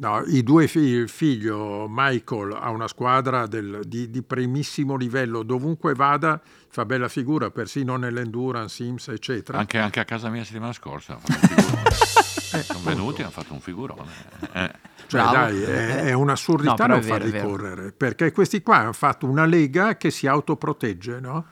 [0.00, 5.42] No, i due figli, il figlio Michael ha una squadra del, di, di, primissimo livello,
[5.42, 9.58] dovunque vada fa bella figura, persino nell'endurance, Sims, eccetera.
[9.58, 11.18] Anche, anche a casa mia settimana scorsa
[12.52, 14.10] eh, sono venuti e hanno fatto un figurone.
[14.52, 14.70] Eh.
[15.08, 15.32] Cioè, Bravo.
[15.32, 19.96] dai, è, è un'assurdità no, non farli correre, perché questi qua hanno fatto una lega
[19.96, 21.44] che si autoprotegge, no?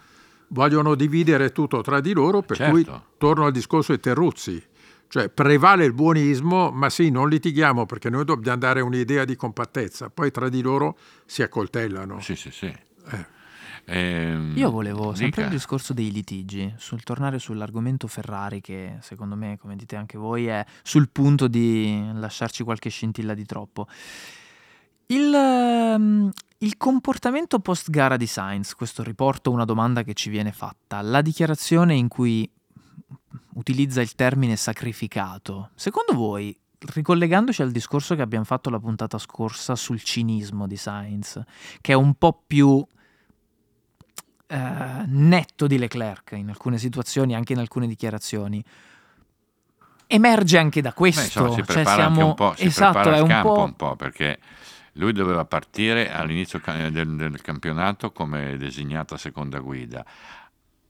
[0.49, 2.73] Vogliono dividere tutto tra di loro, per certo.
[2.73, 4.63] cui torno al discorso di Terruzzi
[5.09, 10.11] cioè prevale il buonismo, ma sì, non litighiamo perché noi dobbiamo dare un'idea di compattezza,
[10.11, 12.21] poi tra di loro si accoltellano.
[12.21, 12.67] Sì, sì, sì.
[12.67, 13.35] Eh.
[13.89, 19.59] Ehm, Io volevo sempre il discorso dei litigi, sul tornare sull'argomento Ferrari che secondo me,
[19.61, 23.87] come dite anche voi, è sul punto di lasciarci qualche scintilla di troppo.
[25.07, 30.51] Il, um, il comportamento post gara di Sainz, questo riporto una domanda che ci viene
[30.51, 32.51] fatta, la dichiarazione in cui
[33.55, 35.71] utilizza il termine sacrificato.
[35.75, 41.41] Secondo voi, ricollegandoci al discorso che abbiamo fatto la puntata scorsa sul cinismo di Sainz,
[41.81, 42.85] che è un po' più
[44.47, 48.63] eh, netto di Leclerc in alcune situazioni, anche in alcune dichiarazioni,
[50.07, 51.21] emerge anche da questo.
[51.21, 52.09] Beh, insomma, si cioè prepara siamo...
[52.09, 53.63] anche un po', si esatto, prepara il un campo po'...
[53.63, 54.39] un po' perché
[54.93, 60.05] lui doveva partire all'inizio del campionato come designata seconda guida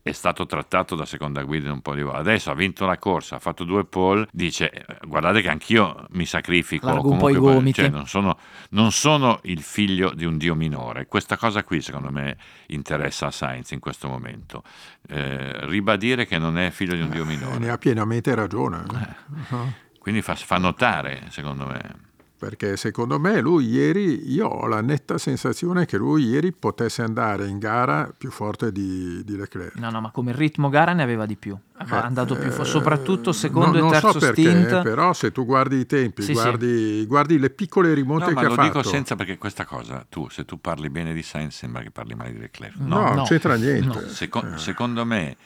[0.07, 2.21] è stato trattato da seconda guida in un po' di volte.
[2.21, 6.87] Adesso ha vinto la corsa, ha fatto due pole, dice guardate che anch'io mi sacrifico,
[6.87, 7.81] Largo un po' i gomiti.
[7.81, 8.39] Cioè, non, sono,
[8.71, 11.09] non, sono, il figlio di un dio minore.
[11.09, 12.37] Questa cosa qui secondo me
[12.69, 14.63] interessa a Sainz in questo momento.
[15.09, 17.59] Eh, ribadire che non è figlio di un dio eh, minore.
[17.59, 18.85] Ne ha pienamente ragione.
[18.89, 19.55] Eh.
[19.55, 19.73] Uh-huh.
[19.99, 22.06] Quindi fa, fa notare, secondo me
[22.39, 27.47] perché secondo me lui ieri, io ho la netta sensazione che lui ieri potesse andare
[27.47, 29.77] in gara più forte di, di Leclerc.
[29.77, 32.71] No, no, ma come ritmo gara ne aveva di più, è eh, andato più forte,
[32.71, 34.83] soprattutto secondo no, e terzo so perché, stint.
[34.83, 37.07] Però se tu guardi i tempi, sì, guardi, sì.
[37.07, 38.55] guardi, le piccole rimonte no, che ha fatto...
[38.55, 41.83] ma lo dico senza perché questa cosa, tu se tu parli bene di Sainz sembra
[41.83, 42.77] che parli male di Leclerc.
[42.77, 44.09] No, no non c'entra niente.
[44.11, 44.59] Seco- eh.
[44.59, 45.37] Secondo me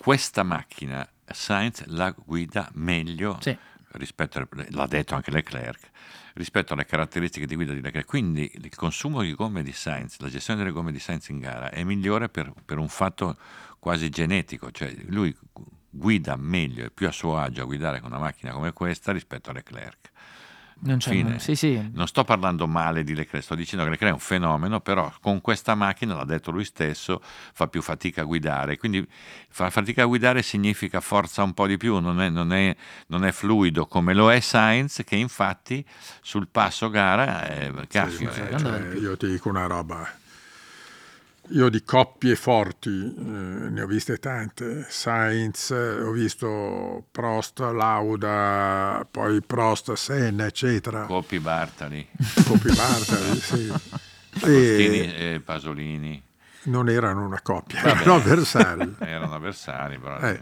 [0.00, 3.56] questa macchina Sainz la guida meglio sì.
[3.92, 5.90] rispetto, a, l'ha detto anche Leclerc,
[6.34, 8.06] rispetto alle caratteristiche di guida di Leclerc.
[8.06, 11.70] Quindi il consumo di gomme di Sainz, la gestione delle gomme di Sainz in gara
[11.70, 13.36] è migliore per, per un fatto
[13.78, 15.36] quasi genetico, cioè lui
[15.90, 19.50] guida meglio e più a suo agio a guidare con una macchina come questa rispetto
[19.50, 20.10] a Leclerc.
[20.82, 21.38] Non, Fine.
[21.40, 21.90] Sì, sì.
[21.92, 25.40] non sto parlando male di Leclerc, sto dicendo che Leclerc è un fenomeno, però con
[25.40, 28.78] questa macchina, l'ha detto lui stesso, fa più fatica a guidare.
[28.78, 29.06] Quindi
[29.48, 32.74] far fatica a guidare significa forza un po' di più, non è, non è,
[33.08, 35.84] non è fluido come lo è Sainz, che infatti
[36.22, 37.70] sul passo gara è...
[37.86, 40.19] Caspita, sì, cioè, io ti dico una roba
[41.50, 49.40] io di coppie forti eh, ne ho viste tante, Sainz, ho visto Prost, Lauda, poi
[49.42, 51.04] Prost, Senna, eccetera.
[51.04, 52.06] Coppi Bartali.
[52.46, 53.72] Coppi Bartali, sì.
[54.44, 56.22] e, e Pasolini.
[56.62, 58.94] Non erano una coppia, Vabbè, erano avversari.
[59.00, 60.18] erano avversari, però.
[60.20, 60.40] Eh,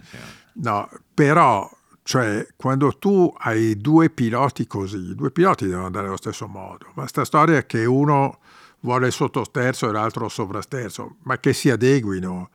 [0.55, 1.71] no, però
[2.09, 6.87] cioè, quando tu hai due piloti così, due piloti devono andare allo stesso modo.
[6.95, 8.39] Ma sta storia è che uno
[8.81, 12.51] vuole sottosterzo e l'altro sovrasterzo, ma che si adeguino.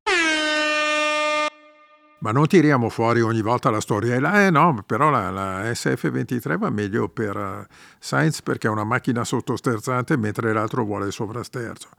[2.19, 6.69] Ma non tiriamo fuori ogni volta la storiella, eh no, però la, la SF23 va
[6.69, 7.65] meglio per uh,
[7.99, 11.89] Sainz perché è una macchina sottosterzante mentre l'altro vuole il sovrasterzo.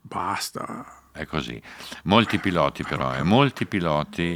[0.00, 0.86] Basta.
[1.12, 1.60] È così.
[2.04, 4.34] Molti piloti però, eh, molti piloti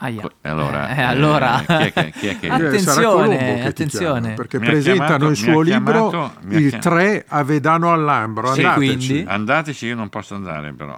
[0.00, 0.30] Aia.
[0.42, 1.64] Allora, eh, allora.
[1.66, 2.48] Eh, chi è che, chi è che...
[2.50, 4.34] attenzione, attenzione.
[4.34, 8.52] perché mi presentano chiamato, il suo libro chiamato, Il 3 a Vedano al Lambro.
[8.52, 9.24] Sì, quindi...
[9.26, 10.96] Andateci, io non posso andare però.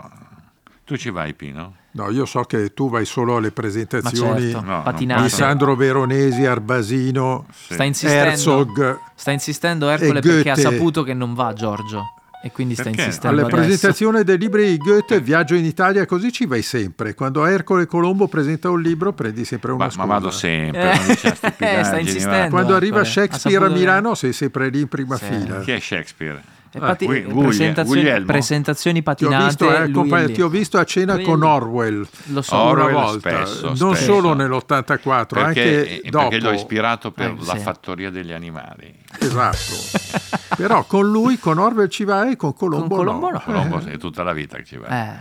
[0.85, 1.77] Tu ci vai Pino?
[1.93, 7.47] No, io so che tu vai solo alle presentazioni certo, no, di Sandro Veronesi, Arbasino,
[7.53, 7.75] sì.
[7.75, 8.99] sta insistendo, Herzog.
[9.15, 12.15] Sta insistendo Ercole perché ha saputo che non va Giorgio.
[12.43, 13.03] E quindi sta Perché?
[13.03, 17.15] insistendo Alla presentazione dei libri di Goethe, Viaggio in Italia, così ci vai sempre.
[17.15, 20.07] Quando Ercole Colombo presenta un libro, prendi sempre una ma, scusa.
[20.07, 22.49] Ma vado sempre, eh, sta insistendo.
[22.49, 25.27] Quando arriva Shakespeare a Milano, sei sempre lì in prima sì.
[25.27, 25.61] fila.
[25.61, 26.43] Chi è Shakespeare?
[26.79, 29.57] Pati- eh, presentazioni, presentazioni, patinate.
[29.57, 32.07] Ti ho, visto, eh, ti ho visto a cena lui con Orwell.
[32.27, 33.45] Lo so, Orwell una volta.
[33.45, 34.05] Spesso, non spesso.
[34.05, 36.29] solo nell'84, perché, anche dopo.
[36.29, 37.59] Perché l'ho ispirato per eh, la sì.
[37.59, 38.95] fattoria degli animali.
[39.19, 40.39] Esatto.
[40.57, 43.33] Però con lui, con Orwell ci vai, con Colombo, con Colombo no.
[43.33, 43.41] no.
[43.41, 44.87] Colombo è tutta la vita che ci va.
[44.89, 45.17] Eh.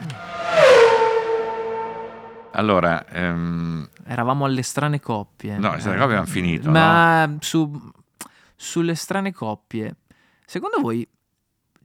[2.52, 3.90] Allora, ehm...
[4.06, 5.58] eravamo alle strane coppie.
[5.58, 6.70] No, le strane coppie abbiamo finito.
[6.70, 7.38] Ma no?
[7.40, 7.92] su,
[8.56, 9.96] sulle strane coppie,
[10.46, 11.08] secondo voi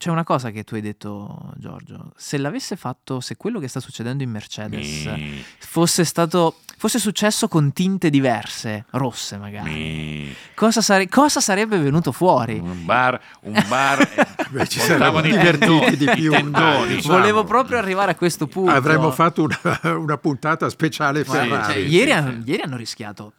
[0.05, 2.13] c'è una cosa che tu hai detto, Giorgio.
[2.15, 5.43] Se l'avesse fatto, se quello che sta succedendo in Mercedes Mi...
[5.61, 12.13] fosse stato fosse successo con tinte diverse, rosse magari, Mi- cosa, sare- cosa sarebbe venuto
[12.13, 12.59] fuori?
[12.59, 14.27] Un bar, un bar.
[14.53, 16.51] Beh, ci saremmo i divertiti di più, tendoni.
[16.51, 17.17] dai, diciamo.
[17.17, 18.73] Volevo proprio arrivare a questo punto.
[18.73, 21.73] Avremmo fatto una, una puntata speciale Sì, Ferrari.
[21.73, 22.51] cioè, sì, ieri, sì, sì.
[22.51, 23.33] ieri hanno rischiato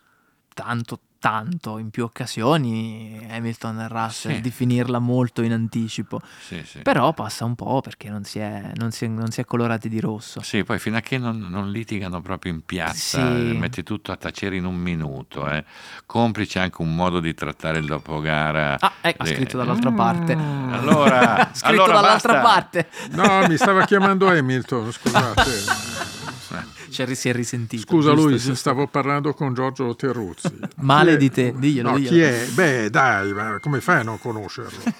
[0.55, 4.41] tanto, tanto in più occasioni Hamilton e Russell Sì.
[4.41, 6.21] di finirla molto in anticipo.
[6.39, 6.79] Sì, sì.
[6.83, 9.89] Però passa un po' perché non si è, non si è- non si è colorati
[9.89, 10.41] di rosso.
[10.43, 13.49] Sì, poi fino a che non, non litigano proprio in piazza, Sì.
[13.49, 15.49] eh, metti tutto a tacere in un minuto.
[15.49, 15.63] Eh.
[16.05, 18.77] Complice anche un modo di trattare il dopogara.
[18.79, 20.33] Ah, ecco, ha scritto dall'altra parte.
[20.33, 22.47] Allora, scritto allora dall'altra basta.
[22.47, 22.89] parte.
[23.13, 26.03] No, mi stava chiamando Hamilton, scusate.
[26.89, 27.81] Cioè, si è risentito.
[27.83, 28.55] Scusa giusto, lui, giusto.
[28.55, 30.57] stavo parlando con Giorgio Terruzzi.
[30.77, 32.15] Male di te, diglielo, No, diglielo.
[32.15, 32.47] chi è?
[32.53, 34.83] Beh, dai, ma come fai a non conoscerlo?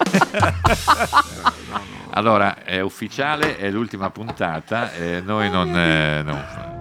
[2.16, 5.68] Allora, è ufficiale, è l'ultima puntata e noi non...
[5.76, 6.74] eh, non-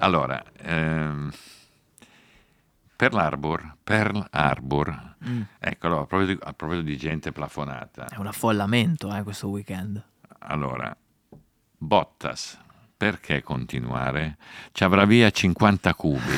[0.00, 1.30] Allora, ehm,
[2.96, 5.42] Pearl Harbor, Pearl Harbor, Mm.
[5.58, 9.48] ecco, allora, a proposito di, a proposito di gente plafonata, È un affollamento eh, questo
[9.48, 10.00] weekend.
[10.50, 10.94] Allora,
[11.76, 12.58] Bottas,
[12.96, 14.38] perché continuare?
[14.72, 16.34] Ci avrà via 50 cubi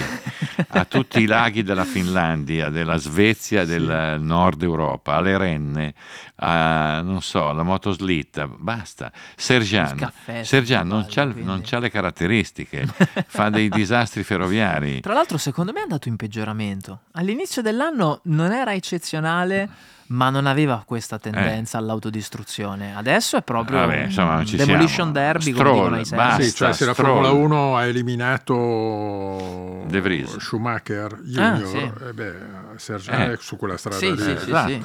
[0.68, 5.94] a tutti i laghi della Finlandia, della Svezia, del nord Europa, alle renne,
[6.36, 9.12] a, non so, la motoslitta, basta.
[9.36, 12.86] Sergian, caffè, Sergian non, c'ha, non c'ha le caratteristiche,
[13.26, 15.00] fa dei disastri ferroviari.
[15.00, 17.02] Tra l'altro, secondo me è andato in peggioramento.
[17.12, 22.94] All'inizio dell'anno non era eccezionale, ma non aveva questa tendenza all'autodistruzione.
[22.96, 23.86] Adesso è proprio Eh.
[23.86, 25.12] Vabbè, insomma, ci demolition siamo.
[25.12, 26.42] derby, Stroll, basta.
[26.42, 26.94] Sì, cioè se la.
[26.94, 30.36] Formula 1 ha eliminato De Vries.
[30.38, 31.18] Schumacher Ah,
[31.56, 32.04] Junior, sì.
[32.08, 32.34] eh beh,
[32.76, 33.32] Sergio Eh.
[33.32, 34.22] è su quella strada Sì, lì.
[34.22, 34.68] sì, Esatto.
[34.68, 34.82] sì.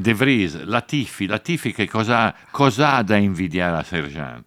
[0.00, 4.42] De Vries, Latifi, Latifi che cosa, cosa ha da invidiare a Sergian?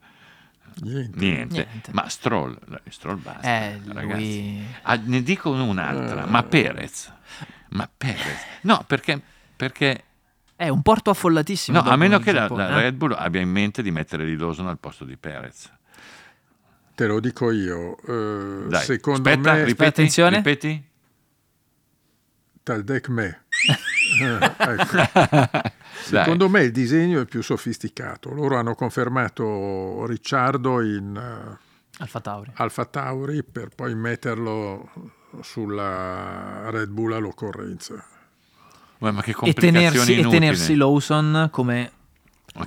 [0.83, 1.19] Niente.
[1.19, 1.67] Niente.
[1.69, 1.91] Niente.
[1.93, 2.57] Ma Stroll,
[2.89, 4.15] Stroll basta, Eh, ragazzi.
[4.15, 4.65] lui...
[4.83, 7.11] Ah, ne dico un'altra, ma Perez.
[7.69, 8.45] Ma Perez.
[8.61, 9.21] No, perché,
[9.61, 10.03] perché
[10.55, 11.79] È un porto affollatissimo.
[11.81, 12.81] no, a meno che la, Giappone, la eh.
[12.81, 15.71] Red Bull abbia in mente di mettere di Lawson al posto di Perez.
[16.95, 17.97] Te lo dico io.
[18.07, 20.37] eh, Dai, secondo aspetta, me ripeti, attenzione.
[20.37, 20.89] ripeti.
[22.63, 23.43] Taldec me.
[24.21, 25.69] Eh, ecco.
[26.03, 28.33] Secondo me il disegno è più sofisticato.
[28.33, 31.57] Loro hanno confermato Ricciardo in eh,
[31.99, 32.51] Alfa Tauri.
[32.55, 34.91] Alfa Tauri per poi metterlo
[35.41, 38.05] sulla Red Bull all'occorrenza.
[39.01, 41.91] Ma, ma che E tenersi, e tenersi Lawson come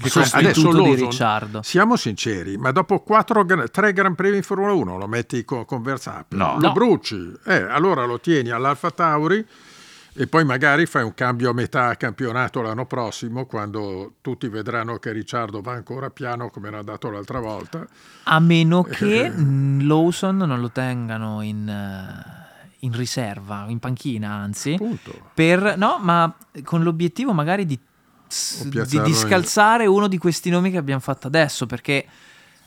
[0.03, 1.63] sostituto Adesso di Lawson, Ricciardo.
[1.63, 5.65] Siamo sinceri, ma dopo quattro, gra- tre Gran Premi in Formula 1 lo metti co-
[5.65, 6.55] con Verstappen, No.
[6.59, 6.73] lo No.
[6.73, 9.47] bruci, eh, allora lo tieni all'Alfa Tauri
[10.17, 15.13] e poi magari fai un cambio a metà campionato l'anno prossimo quando tutti vedranno che
[15.13, 17.87] Ricciardo va ancora piano come era andato l'altra volta.
[18.25, 18.91] A meno Eh.
[18.91, 22.43] che mh, Lawson non lo tengano in, eh,
[22.85, 24.79] in riserva, in panchina anzi,
[25.35, 27.79] per, no, ma con l'obiettivo magari di,
[28.65, 32.07] di, di in- scalzare uno di questi nomi che abbiamo fatto adesso, perché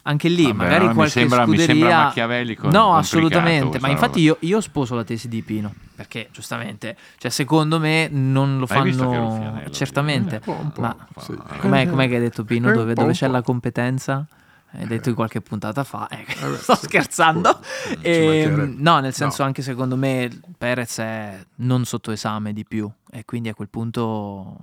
[0.04, 1.66] anche lì Vabbè, magari no, mi qualche sembra- mi scuderia...
[1.76, 6.96] sembra machiavellico, No, assolutamente, ma infatti io, io sposo la tesi di Pino, perché giustamente,
[7.18, 11.36] cioè secondo me non lo Hai fanno certamente, po', ma sì.
[11.60, 14.26] com'è, com'è che hai detto Pino, Eh, dove, dove c'è la competenza?
[14.72, 17.60] Hai detto in qualche puntata fa, eh, Vabbè, sto sì, scherzando.
[18.02, 18.76] Ehm, mancherebbe.
[18.82, 19.48] no, nel senso No.
[19.48, 24.58] anche secondo me Perez è non sotto esame di più e quindi a quel punto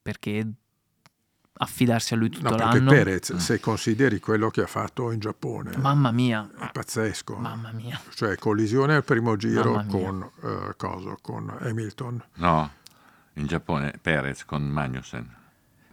[0.00, 0.46] perché
[1.54, 2.90] affidarsi a lui tutto No, perché l'anno?
[2.90, 7.34] Perez, se consideri quello che ha fatto in Giappone, Mamma mia, è pazzesco.
[7.36, 8.00] mamma mia.
[8.14, 12.22] Cioè collisione al primo giro con, eh, coso, con Hamilton.
[12.36, 12.70] No,
[13.34, 15.40] in Giappone Perez con Magnussen.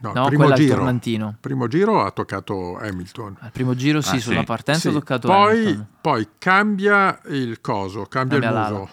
[0.02, 1.36] No, No, il primo quella giro, tornantino.
[1.40, 3.36] primo giro ha toccato Hamilton.
[3.40, 4.46] Al primo giro sì, Ah, sulla sì.
[4.46, 5.88] partenza Sì, ha toccato poi, Hamilton.
[6.02, 8.80] poi cambia il coso, cambia, Cambia il l'ala.
[8.80, 8.90] muso.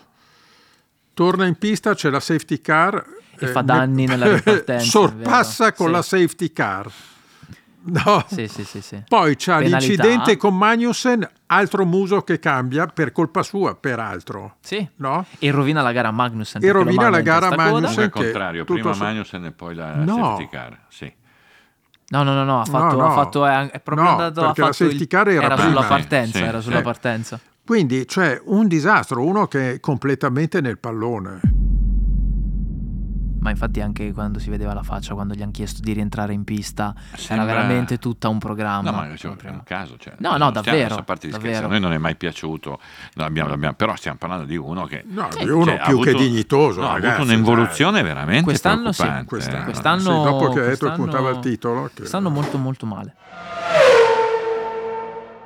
[1.15, 3.05] Torna in pista, c'è la safety car.
[3.39, 5.93] E fa danni nella ripartenza, Sorpassa con Sì.
[5.93, 6.91] la safety car.
[7.87, 8.25] No.
[8.27, 9.03] Sì, sì, sì, sì.
[9.09, 9.79] Poi c'ha Penalità.
[9.79, 14.57] l'incidente con Magnussen, altro muso che cambia per colpa sua, peraltro.
[14.61, 14.87] Sì.
[14.97, 15.25] No?
[15.39, 16.63] E rovina la gara Magnussen.
[16.65, 17.55] E rovina la gara.
[17.55, 18.05] Magnussen.
[18.05, 20.15] Al che contrario, prima so- Magnussen e poi la No.
[20.17, 20.79] safety car.
[20.89, 21.13] Sì.
[22.09, 23.07] No, no, no, no, ha fatto, no.
[23.07, 25.57] ha fatto è, è proprio No, andato ha perché la fatto il- safety car era
[25.57, 25.85] sulla prima.
[25.87, 26.65] partenza, Sì, era sì.
[26.65, 26.83] sulla Eh.
[26.83, 27.41] partenza.
[27.67, 31.41] Quindi, cioè, un disastro, uno che è completamente nel pallone.
[33.47, 36.43] Ma infatti anche quando si vedeva la faccia, quando gli hanno chiesto di rientrare in
[36.43, 38.91] pista, Sembra- era veramente tutta un programma.
[38.91, 39.97] No, ma cioè, è un caso.
[39.99, 41.55] Cioè, No, no, stiamo- davvero, A parte di davvero.
[41.55, 42.81] scherzi, a noi non è mai piaciuto,
[43.15, 46.01] no, abbiamo- abbiamo- però stiamo parlando di uno che No, cioè, di uno ha più
[46.01, 49.29] che avuto- dignitoso, no, ha ragazzi, avuto un'involuzione veramente Quest'anno sì, preoccupante.
[49.29, 49.61] quest'anno.
[49.61, 49.65] eh.
[49.65, 52.87] Quest'anno, Sì, dopo che ha detto che quest'anno- puntava il titolo, che- Quest'anno molto molto
[52.87, 53.15] male.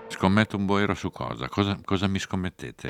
[0.08, 1.48] Scommetto un boero su cosa?
[1.50, 2.88] Cosa, cosa mi scommettete?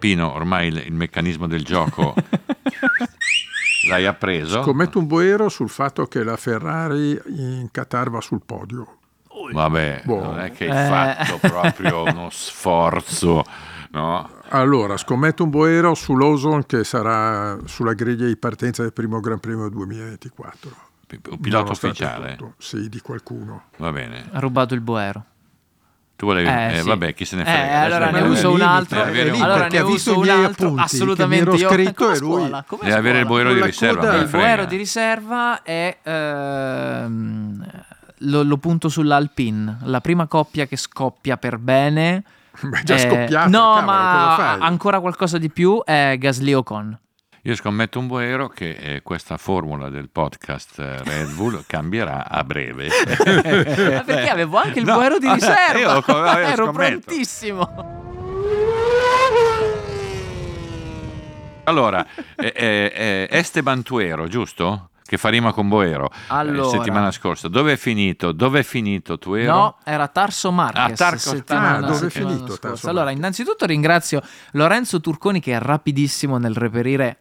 [0.00, 2.14] Pino, ormai il, il meccanismo del gioco
[3.88, 4.62] l'hai appreso.
[4.62, 8.96] Scommetto un boero sul fatto che la Ferrari in Qatar va sul podio.
[9.52, 10.22] Vabbè, Boh.
[10.22, 10.70] non è che Eh.
[10.70, 10.88] hai
[11.24, 13.42] fatto proprio uno sforzo,
[13.92, 14.28] no?
[14.48, 19.38] Allora, scommetto un boero su Lawson che sarà sulla griglia di partenza del primo Gran
[19.38, 20.70] Premio 2024.
[21.30, 22.54] Un pilota ufficiale, tutto.
[22.58, 23.64] Sì, di qualcuno.
[23.78, 24.28] va bene.
[24.32, 25.24] Ha rubato il boero.
[26.20, 26.86] Tu volevi, Eh, eh, sì.
[26.86, 27.80] vabbè, chi se ne Eh, frega.
[27.80, 29.00] allora Adesso ne uso un altro.
[29.00, 30.66] avere un- Allora ne uso un altro.
[30.66, 31.68] appunti, Assolutamente io.
[31.70, 34.14] scritto e lui- scuola, come Devi avere il boero di riserva.
[34.16, 37.64] Il boero di riserva è ehm,
[38.18, 42.22] lo, lo punto sull'Alpine, la prima coppia che scoppia per bene.
[42.60, 43.46] Beh, è già è- scoppiata.
[43.48, 46.98] No, cavolo, ma ancora qualcosa di più è Gasly Ocon.
[47.44, 52.44] Io scommetto un boero che eh, questa formula del podcast eh, Red Bull cambierà a
[52.44, 52.88] breve.
[53.06, 55.94] Ma perché avevo anche il No, boero di io riserva?
[55.94, 56.72] lo- io Ero scommetto.
[57.00, 57.98] prontissimo.
[61.64, 62.04] Allora,
[62.36, 64.89] eh, eh, eh, Esteban Tuero, giusto?
[65.10, 66.08] Che fa rima con Boero.
[66.08, 66.68] eh, Allora.
[66.68, 67.48] settimana scorsa.
[67.48, 68.30] Dove è finito?
[68.30, 69.52] Dove è finito Tuero?
[69.52, 70.92] No, era Tarso Marquez.
[70.92, 72.56] Ah, Tarso- settimana- Ah, dove è finito.
[72.56, 77.18] Tarso Allora, innanzitutto ringrazio Lorenzo Turconi che è rapidissimo nel reperire.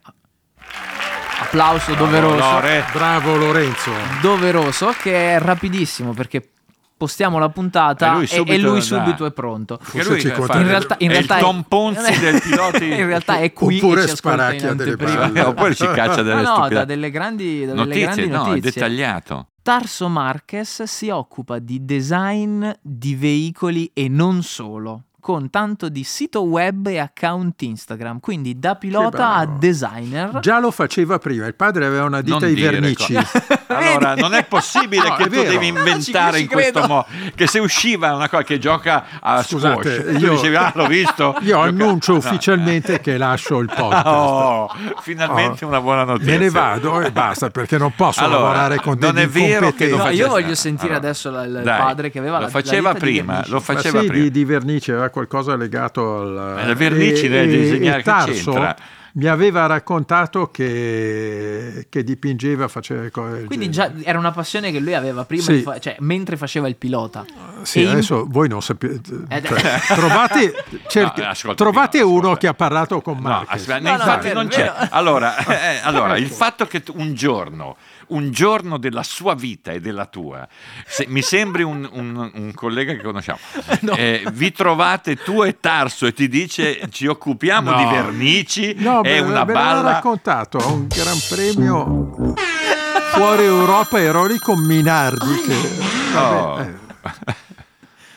[1.41, 2.35] Applauso doveroso.
[2.37, 2.85] Lore.
[2.93, 3.89] Bravo Lorenzo.
[4.21, 6.51] doveroso che è rapidissimo perché
[6.99, 9.79] postiamo la puntata E lui subito e lui subito è pronto.
[9.93, 12.85] Lui In realtà, in è realtà il Tom Ponzi del piloti.
[12.89, 15.41] in realtà è qui Oppure sparacchia delle palle.
[15.41, 18.01] Oppure ci caccia delle No, no, da delle grandi, da delle notizie.
[18.03, 18.71] grandi No, è notizie.
[18.71, 19.47] dettagliato.
[19.61, 26.43] Tarso Marquez si occupa di design di veicoli e non solo, con tanto di sito
[26.43, 30.39] web e account Instagram, quindi da pilota a designer.
[30.39, 33.15] Già lo faceva prima, il padre aveva una ditta Non di dire vernici.
[33.71, 35.51] Allora, non è possibile No, che è tu vero.
[35.51, 37.05] devi inventare Ci- in ci questo modo.
[37.35, 41.35] Che se usciva una cosa che gioca a Scusate, squash, io- dicevi, ah, l'ho visto.
[41.41, 42.17] Io Gioca- annuncio No.
[42.17, 44.05] ufficialmente che lascio il podcast.
[44.07, 44.69] Oh,
[45.01, 45.67] finalmente Oh.
[45.67, 46.31] una buona notizia.
[46.31, 49.71] Me ne vado e basta perché non posso Allora, lavorare con non degli è vero
[49.71, 50.17] che incompetenti.
[50.19, 52.51] No, io voglio sentire Allora, adesso la- il dai, padre che aveva lo la- la
[52.51, 53.51] faceva ditta di prima, vernici.
[53.51, 54.23] lo faceva sì, prima.
[54.23, 56.31] di, di vernici aveva qualcosa legato al...
[56.55, 58.75] Ma le vernici e- deve disegnare, Tarso c'entra?
[59.13, 64.01] mi aveva raccontato che, che dipingeva, faceva le cose Quindi genere.
[64.01, 65.53] già era una passione che lui aveva prima, Sì.
[65.53, 67.25] di fa- cioè mentre faceva il pilota.
[67.63, 69.23] Sì, E in- adesso voi non sapete.
[69.27, 70.53] Eh, cioè, trovate
[70.87, 72.37] cerchi- No, trovate Pino, uno ascolta.
[72.37, 73.59] che ha parlato con No, Marquez.
[73.61, 74.71] aspetta, No, no, infatti non c'è.
[74.91, 77.77] Allora, eh, allora, il fatto che un giorno,
[78.09, 80.47] un giorno della sua vita e della tua,
[80.85, 83.39] se- mi sembri un, un- un collega che conosciamo,
[83.95, 87.77] eh, vi trovate tu e Tarso e ti dice ci occupiamo No.
[87.77, 89.81] di vernici, No, è me, una l'ha balla.
[89.93, 92.35] raccontato a un gran premio
[93.11, 96.55] fuori Europa ero lì con Minardi che, Oh.
[96.55, 97.47] vabbè, eh.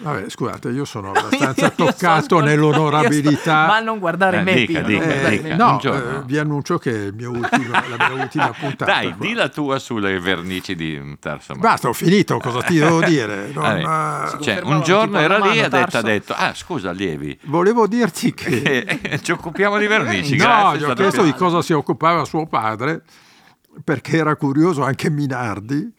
[0.02, 3.40] Vabbè, scusate, io sono abbastanza Io toccato ascoltare- nell'onorabilità.
[3.40, 5.48] sto- Ma non guardare Eh, me, dica, Pino, dica, guardare dica.
[5.48, 5.54] me.
[5.56, 8.84] no, eh, vi annuncio che è il mio ultimo- la mia ultima puntata.
[8.92, 9.26] Dai, qua.
[9.26, 11.54] di la tua sulle vernici di Tarso.
[11.54, 13.50] Basta, ho finito, cosa ti devo dire?
[13.52, 14.36] Non, Vabbè.
[14.36, 17.86] eh, Cioè, un giorno era lì e ha detto, ha detto, ah scusa Lievi, volevo
[17.86, 18.98] dirti che...
[19.02, 20.78] eh, ci occupiamo di vernici, no, grazie.
[20.78, 23.02] è gli ho chiesto di cosa si occupava suo padre,
[23.84, 25.92] perché era curioso anche Minardi,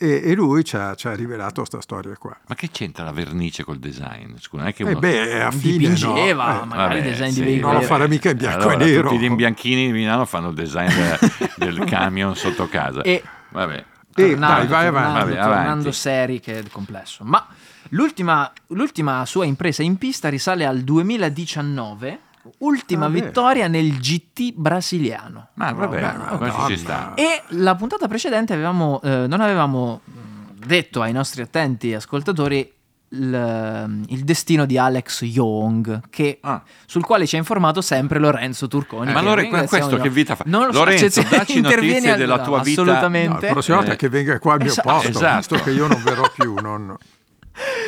[0.00, 2.34] e, e lui ci ha, ci ha rivelato questa storia qua.
[2.48, 4.36] Ma che c'entra la vernice col design?
[4.38, 4.98] Scusa, non è che E uno...
[4.98, 7.34] beh, a fine Dipingeva, no, eh, magari Vabbè, design sì.
[7.40, 7.72] di veicoli.
[7.72, 9.08] non lo farà mica in bianco Allora, e nero.
[9.10, 11.18] Tutti gli imbianchini di Milano fanno il design de-
[11.56, 13.02] del camion sotto casa.
[13.02, 13.74] E Vabbè.
[14.16, 15.18] Eh, tornando, dai, vai tornando, avanti.
[15.18, 15.92] Vabbè, tornando avanti.
[15.92, 17.24] seri che è complesso.
[17.24, 17.46] Ma
[17.90, 22.18] l'ultima, l'ultima sua impresa in pista risale al 2019,
[22.58, 25.48] ultima Ah, vittoria nel GT brasiliano.
[25.54, 26.66] Ma vabbè, Vabbè, questo Madonna.
[26.66, 27.14] ci sta.
[27.14, 32.72] E la puntata precedente avevamo, eh, non avevamo mh, detto ai nostri attenti ascoltatori
[33.12, 36.62] il, il destino di Alex Young, che- Ah.
[36.86, 39.10] sul quale ci ha informato sempre Lorenzo Turconi.
[39.10, 40.44] Eh, ma ringraziamo questo che vita fa?
[40.46, 42.82] Non lo so, Lorenzo, se- se dacci notizie della no, tua vita.
[42.82, 43.46] No, Assolutamente.
[43.46, 44.88] la prossima volta Eh, che venga qua al mio esatto.
[44.90, 45.36] posto, Esatto.
[45.38, 46.54] visto che io non verrò più.
[46.60, 46.96] non-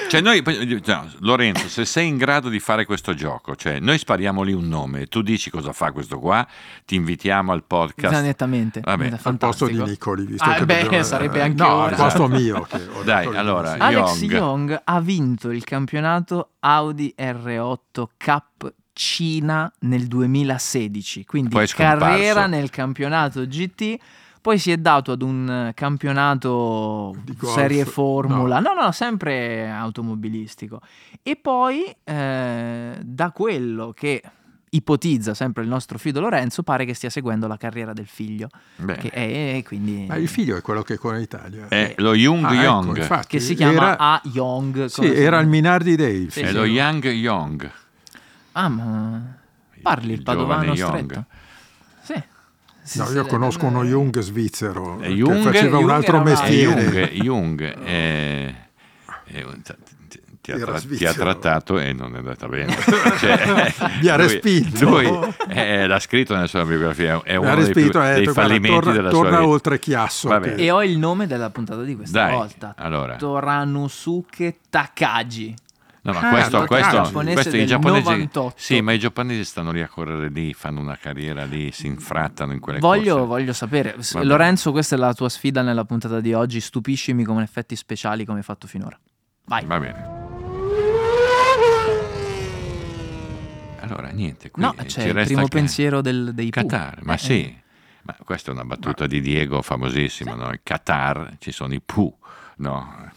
[0.08, 0.42] Cioè noi,
[0.84, 4.68] no, Lorenzo, se sei in grado di fare questo gioco, cioè noi spariamo lì un
[4.68, 6.46] nome, tu dici cosa fa questo qua,
[6.84, 8.20] ti invitiamo al podcast.
[8.22, 8.80] Nettamente.
[8.80, 11.90] Vabbè, al posto di Nicoli, visto Ah, che beh, dobbiamo- sarebbe anche no, ora.
[11.90, 12.60] al posto mio.
[12.62, 13.76] Che ho Dai, allora.
[13.78, 14.30] Alex Young.
[14.32, 23.46] Young ha vinto il campionato Audi R8 Cup Cina nel 2016, quindi carriera nel campionato
[23.46, 23.96] GT.
[24.42, 27.54] Poi si è dato ad un campionato Di golf?
[27.54, 28.72] serie formula, no.
[28.74, 30.80] no, sempre automobilistico.
[31.22, 34.20] E poi eh, da quello che
[34.74, 38.48] ipotizza sempre il nostro Fido Lorenzo, pare che stia seguendo la carriera del figlio.
[38.84, 41.68] Che è, quindi, Ma il figlio è quello che è con l'Italia.
[41.68, 42.96] È lo Young Ah, ecco, Young.
[42.96, 44.20] infatti, che si chiama era, A.
[44.24, 44.86] Young.
[44.86, 46.30] sì, era il Minardi Dave.
[46.30, 46.52] Sì, è sì.
[46.52, 47.70] lo Young Young.
[48.52, 49.22] Ah, ma
[49.82, 51.10] parli il, il padovano giovane Young.
[51.10, 51.26] stretto?
[52.02, 52.22] Sì.
[52.84, 56.20] Sì, No, io sì, conosco eh, uno Jung svizzero che Jung- faceva Jung un altro
[56.22, 56.82] mestiere.
[57.12, 58.54] Jung, Jung è-
[59.24, 59.62] è un-
[60.08, 62.74] ti, ti ha ti ha trattato e non è andata bene.
[63.20, 64.88] Cioè, Mi ha lui- respinto.
[64.90, 65.08] Lui
[65.50, 68.22] eh, l'ha scritto nella sua biografia, è Mi uno ha dei, più- respinto, dei detto,
[68.32, 69.50] guarda, fallimenti torna, della torna sua vita.
[69.52, 70.28] oltre Chiasso.
[70.40, 72.74] Che- E ho il nome della puntata di questa Dai, volta.
[72.76, 73.14] allora.
[73.16, 75.54] Toranosuke Takagi.
[76.04, 78.54] No, ma Ah, questo, questo, giapponese questo i giapponesi, 98.
[78.56, 82.52] sì, ma i giapponesi stanno lì a correre lì, fanno una carriera lì, si infrattano
[82.52, 83.28] in quelle Voglio, corse.
[83.28, 84.24] voglio sapere, Vabbè.
[84.24, 86.60] Lorenzo, questa è la tua sfida nella puntata di oggi.
[86.60, 88.98] Stupiscimi con effetti speciali come hai fatto finora.
[89.44, 89.64] Vai.
[89.64, 90.20] Va bene.
[93.80, 96.62] Allora, niente, qui no, eh, c'è il primo pensiero del, dei Pooh.
[96.66, 97.60] Qatar, ma Eh, sì,
[98.02, 100.50] ma questa è una battuta di Diego famosissima, no?
[100.50, 102.16] Il Qatar, ci sono i Pooh,
[102.58, 103.10] no?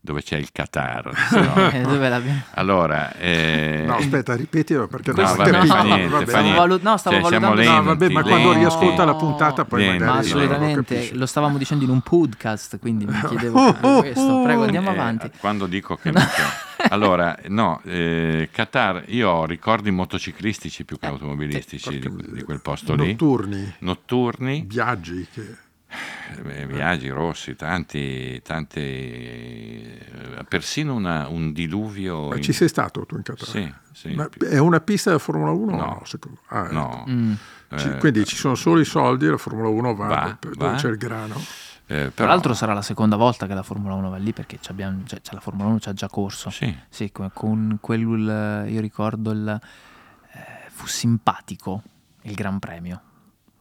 [0.00, 1.10] Dove c'è il Qatar.
[1.34, 1.70] no?
[1.70, 5.74] eh, dove l'abbiamo- Allora, eh, No, aspetta, ripetilo perché No, non vabbè, capito.
[5.74, 6.24] fa niente, Vabbè.
[6.26, 6.58] fa niente.
[6.58, 8.58] valut- no, stavo Cioè, valutando- No, vabbè, ma lenti, quando lenti.
[8.64, 9.84] riascolta la puntata poi.
[9.86, 11.14] Ma magari lo assolutamente, capisce.
[11.14, 14.40] lo stavamo dicendo in un podcast, quindi mi chiedevo questo.
[14.44, 15.30] Prego, andiamo Eh, avanti.
[15.38, 16.86] Quando dico che non c'è.
[16.90, 22.94] Allora, no, eh, Qatar, io ho ricordi motociclistici più che automobilistici di, di quel posto
[22.94, 23.08] lì.
[23.08, 25.56] Notturni, Notturni, viaggi che...
[26.46, 32.28] eh, viaggi rossi, tanti, tanti, eh, persino una- un diluvio.
[32.28, 33.46] Ma in- ci sei stato tu in Qatar?
[33.48, 34.14] Sì, sì.
[34.14, 35.76] Ma è una pista da Formula 1 No.
[35.84, 36.02] no?
[36.04, 36.72] secondo- ah, ecco.
[36.72, 37.32] No, Mm.
[37.76, 40.56] Ci- eh, quindi ci sono solo i soldi e la Formula 1 va, Va, per-
[40.56, 40.66] va.
[40.68, 41.34] dove c'è il grano.
[41.90, 45.02] eh, Tra l'altro sarà la seconda volta che la Formula 1 va lì perché abbiamo-
[45.06, 46.50] cioè, cioè, la Formula 1 ci ha già corso.
[46.50, 49.48] Sì, Sì, con, con quel, io ricordo il,
[50.32, 50.40] eh,
[50.70, 51.82] fu simpatico
[52.22, 53.00] il Gran Premio.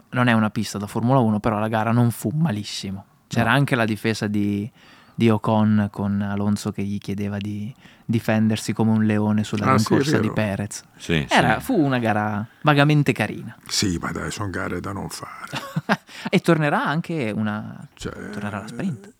[0.09, 3.05] Non è una pista da Formula 1, però la gara non fu malissimo.
[3.27, 4.69] C'era anche la difesa di,
[5.13, 7.73] di Ocon con Alonso che gli chiedeva di
[8.05, 10.31] difendersi come un leone sulla Ah, sì, di.
[10.31, 10.83] Perez.
[10.95, 11.65] sì, Era- sì.
[11.65, 13.53] Fu una gara vagamente carina.
[13.67, 15.49] Sì, ma dai, sono gare da non fare.
[16.29, 17.85] e tornerà anche una...
[17.95, 19.13] Cioè, Tornerà la sprint.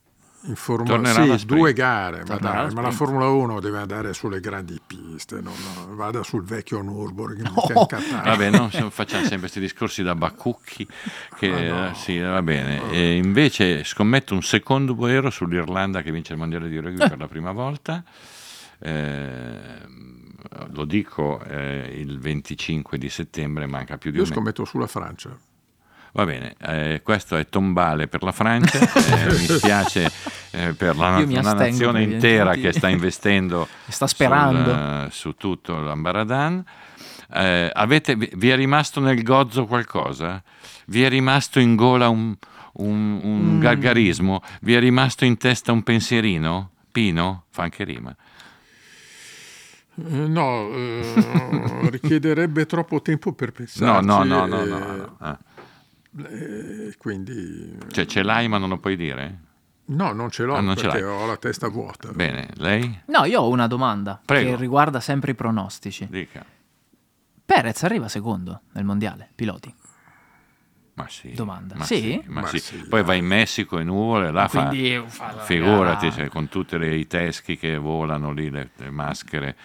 [0.47, 2.91] In Formula sì, due gare, la ma la.
[2.91, 7.85] Formula 1 deve andare sulle grandi piste, non, no, vada sul vecchio Nürburgring No.
[8.23, 10.87] Vabbè, non facciamo sempre questi discorsi da bacucchi.
[11.37, 11.89] Che, Ah, no.
[11.89, 12.89] eh, sì, va bene.
[12.91, 17.27] E invece scommetto un secondo vero sull'Irlanda che vince il mondiale di rugby per la
[17.27, 18.03] prima volta.
[18.79, 19.79] Eh,
[20.71, 24.39] lo dico eh, il 25 di settembre, manca più di Io un mese.
[24.39, 25.37] scommetto sulla Francia.
[26.13, 30.09] Va bene, eh, questo è tombale per la Francia, eh, mi spiace
[30.51, 34.63] eh, per la, una nazione intera che sta investendo Sta sperando.
[34.63, 36.63] sul, eh, su tutto l'Ambaradan.
[37.33, 40.41] Eh, avete, vi è rimasto nel gozzo qualcosa?
[40.87, 42.35] Vi è rimasto in gola un,
[42.73, 43.59] un- un Mm.
[43.59, 44.41] gargarismo?
[44.61, 46.71] Vi è rimasto in testa un pensierino?
[46.91, 47.45] Pino?
[47.49, 48.15] Fa anche rima.
[49.99, 54.05] Eh, No, eh, richiederebbe troppo tempo per No, pensarci.
[54.05, 55.15] no, no, no, eh, no, no.
[55.19, 55.37] Ah.
[56.29, 59.39] eh, quindi Cioè ce l'hai ma non lo puoi dire?
[59.87, 61.09] No, non ce l'ho Ah, non ce perché l'hai.
[61.09, 62.11] ho la testa vuota.
[62.11, 63.01] Bene, lei?
[63.07, 64.49] No, io ho una domanda Prego.
[64.49, 66.07] che riguarda sempre i pronostici.
[66.09, 66.45] Dica.
[67.45, 69.73] Perez arriva secondo nel mondiale, piloti.
[70.95, 71.31] Ma sì.
[71.33, 71.75] Domanda.
[71.75, 72.21] Ma Sì?
[72.25, 72.59] ma Ma sì.
[72.59, 74.67] sì, Poi vai in Messico e nuvole, là fa...
[74.67, 79.55] Quindi fa Figurati, cioè, con tutti i teschi che volano lì, le, le maschere,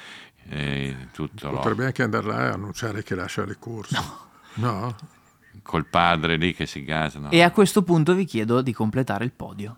[0.49, 3.99] e tutto lo- Potrebbe anche andare là e annunciare che lascia le corse.
[4.55, 4.95] No?
[5.63, 7.31] col padre lì che si gasano.
[7.31, 9.77] E a questo punto vi chiedo di completare il podio.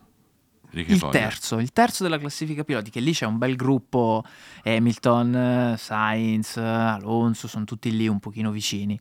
[0.80, 4.24] Il terzo, il terzo della classifica piloti, che lì c'è un bel gruppo,
[4.64, 9.00] Hamilton, Sainz, Alonso, sono tutti lì un pochino vicini.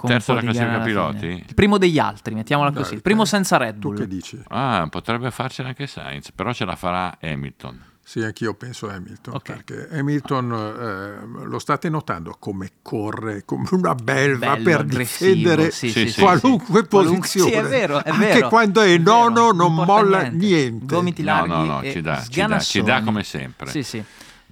[0.00, 0.92] Terzo della classifica alla fine.
[0.92, 1.44] piloti?
[1.48, 2.94] Il primo degli altri, mettiamola Dai, così.
[2.94, 3.96] Il primo senza Red Tu Bull.
[3.98, 4.40] che dici?
[4.48, 7.82] Ah, potrebbe farcela anche Sainz, però ce la farà Hamilton.
[8.08, 9.42] Sì, anch'io penso a Hamilton, Ok.
[9.42, 15.90] perché Hamilton eh, lo state notando come corre come una belva Bello, per difendere sì,
[15.90, 17.50] sì, sì, sì, qualunque posizione.
[17.50, 18.48] Sì, è vero, è Anche vero.
[18.48, 20.86] quando è, è vero, nono non molla niente.
[20.86, 23.70] Gomiti No, larghi no, no, e ci dà, ci dà, ci dà come sempre.
[23.70, 24.02] Sì, sì.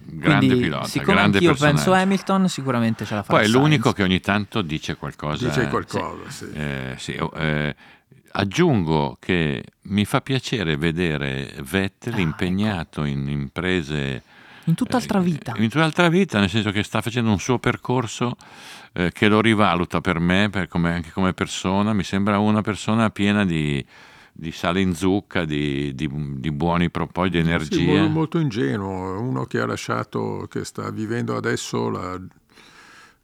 [0.09, 2.03] Grande Quindi, pilota, siccome grande anch'io penso personaggio.
[2.03, 3.97] Hamilton, sicuramente ce la farà Poi è l'unico Sainz.
[3.97, 5.47] che ogni tanto dice qualcosa.
[5.49, 6.51] Dice eh, qualcosa, sì.
[6.53, 7.75] Eh, sì, eh,
[8.39, 14.23] aggiungo che mi fa piacere vedere Vettel Ah, impegnato in imprese
[14.65, 15.55] In tutt'altra eh, vita.
[15.57, 18.37] in tutt'altra vita, nel senso che sta facendo un suo percorso
[18.93, 21.93] eh, che lo rivaluta per me, per come- anche come persona.
[21.93, 23.85] Mi sembra una persona piena di,
[24.33, 26.11] di sale in zucca, di, di-
[26.41, 27.83] di buoni propositi, di Sì, energia.
[27.83, 32.19] molto, molto ingenuo, uno che ha lasciato, che sta vivendo adesso la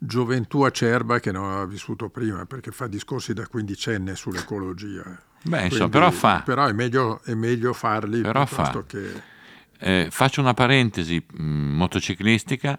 [0.04, 5.02] gioventù acerba che non aveva vissuto prima, perché fa discorsi da quindicenne sull'ecologia.
[5.44, 6.42] Beh, insomma, però fa.
[6.44, 8.84] Però è meglio, è meglio farli però piuttosto fa.
[8.86, 9.22] che...
[9.78, 12.78] Eh, faccio una parentesi mh, motociclistica.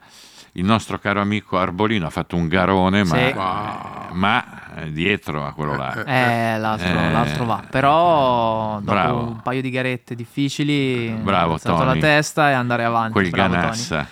[0.55, 3.21] Il nostro caro amico Arbolino ha fatto un garone, ma, Sì.
[3.21, 3.33] eh,
[4.13, 6.03] ma, eh, dietro a quello là.
[6.03, 7.11] Eh, l'altro, Eh.
[7.11, 7.63] l'altro va.
[7.69, 9.27] Però dopo Bravo.
[9.29, 13.13] un paio di garette difficili, Bravo, ha la testa e andare avanti.
[13.13, 14.05] Quel Bravo, Tony.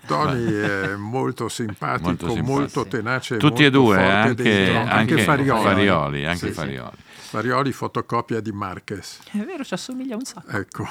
[0.00, 0.06] Sì.
[0.06, 2.86] Tony è molto simpatico, Molto molto, simpatico.
[2.88, 3.36] tenace.
[3.36, 4.92] Tutti e molto due, forte anche, dentro.
[4.94, 5.62] anche Farioli.
[5.62, 6.52] Farioli, anche Sì, sì.
[6.52, 6.96] Farioli.
[7.28, 9.18] Farioli fotocopia di Marquez.
[9.30, 10.50] È vero, ci assomiglia un sacco.
[10.56, 10.88] Ecco,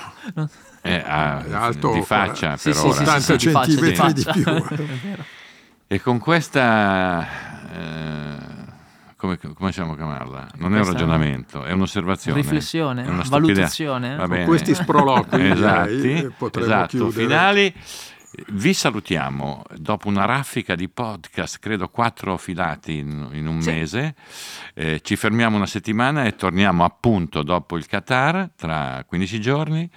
[0.84, 2.94] Eh, ah, È alto di faccia Sì, per sì, ora.
[2.96, 4.32] sì, 80 sì, di di centimetri di faccia.
[4.32, 4.44] più.
[4.86, 5.24] È vero.
[5.88, 7.28] E con questa,
[7.74, 8.38] eh,
[9.16, 10.48] come, come possiamo chiamarla?
[10.58, 12.40] Non è un ragionamento, è un'osservazione.
[12.42, 13.04] Riflessione?
[13.06, 14.16] è una Valutazione?
[14.16, 17.12] Va Con questi sproloqui esatti, eh, esatto, chiudere.
[17.26, 17.74] finali.
[18.50, 23.72] Vi salutiamo dopo una raffica di podcast, credo quattro filati in, in un Sì.
[23.72, 24.16] mese.
[24.76, 29.90] Eh, ci fermiamo una settimana e torniamo appunto dopo il Qatar, tra 15 giorni.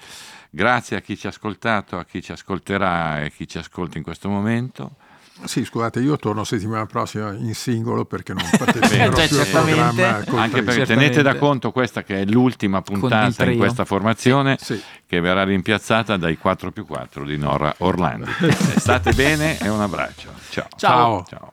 [0.48, 4.04] Grazie a chi ci ha ascoltato, a chi ci ascolterà e chi ci ascolta in
[4.04, 4.96] questo momento.
[5.44, 10.24] Sì, scusate, io torno settimana prossima in singolo perché non parteciperò Cioè, più al programma
[10.42, 14.80] Anche perché tenete da conto questa che è l'ultima puntata in questa formazione Sì.
[15.06, 18.30] che verrà rimpiazzata dai 4 più 4 di Nora Orlandi.
[18.40, 20.30] Eh, State bene e un abbraccio.
[20.50, 20.66] Ciao.
[20.76, 21.24] Ciao.
[21.28, 21.52] Ciao.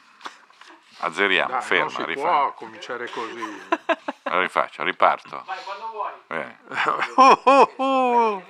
[1.03, 2.21] Azzeriamo, Dai, ferma, non si rifaccio.
[2.27, 3.61] può cominciare così.
[4.23, 5.43] Rifaccio, riparto.
[5.45, 6.11] Vai quando vuoi.
[7.15, 8.43] Oh, oh, oh.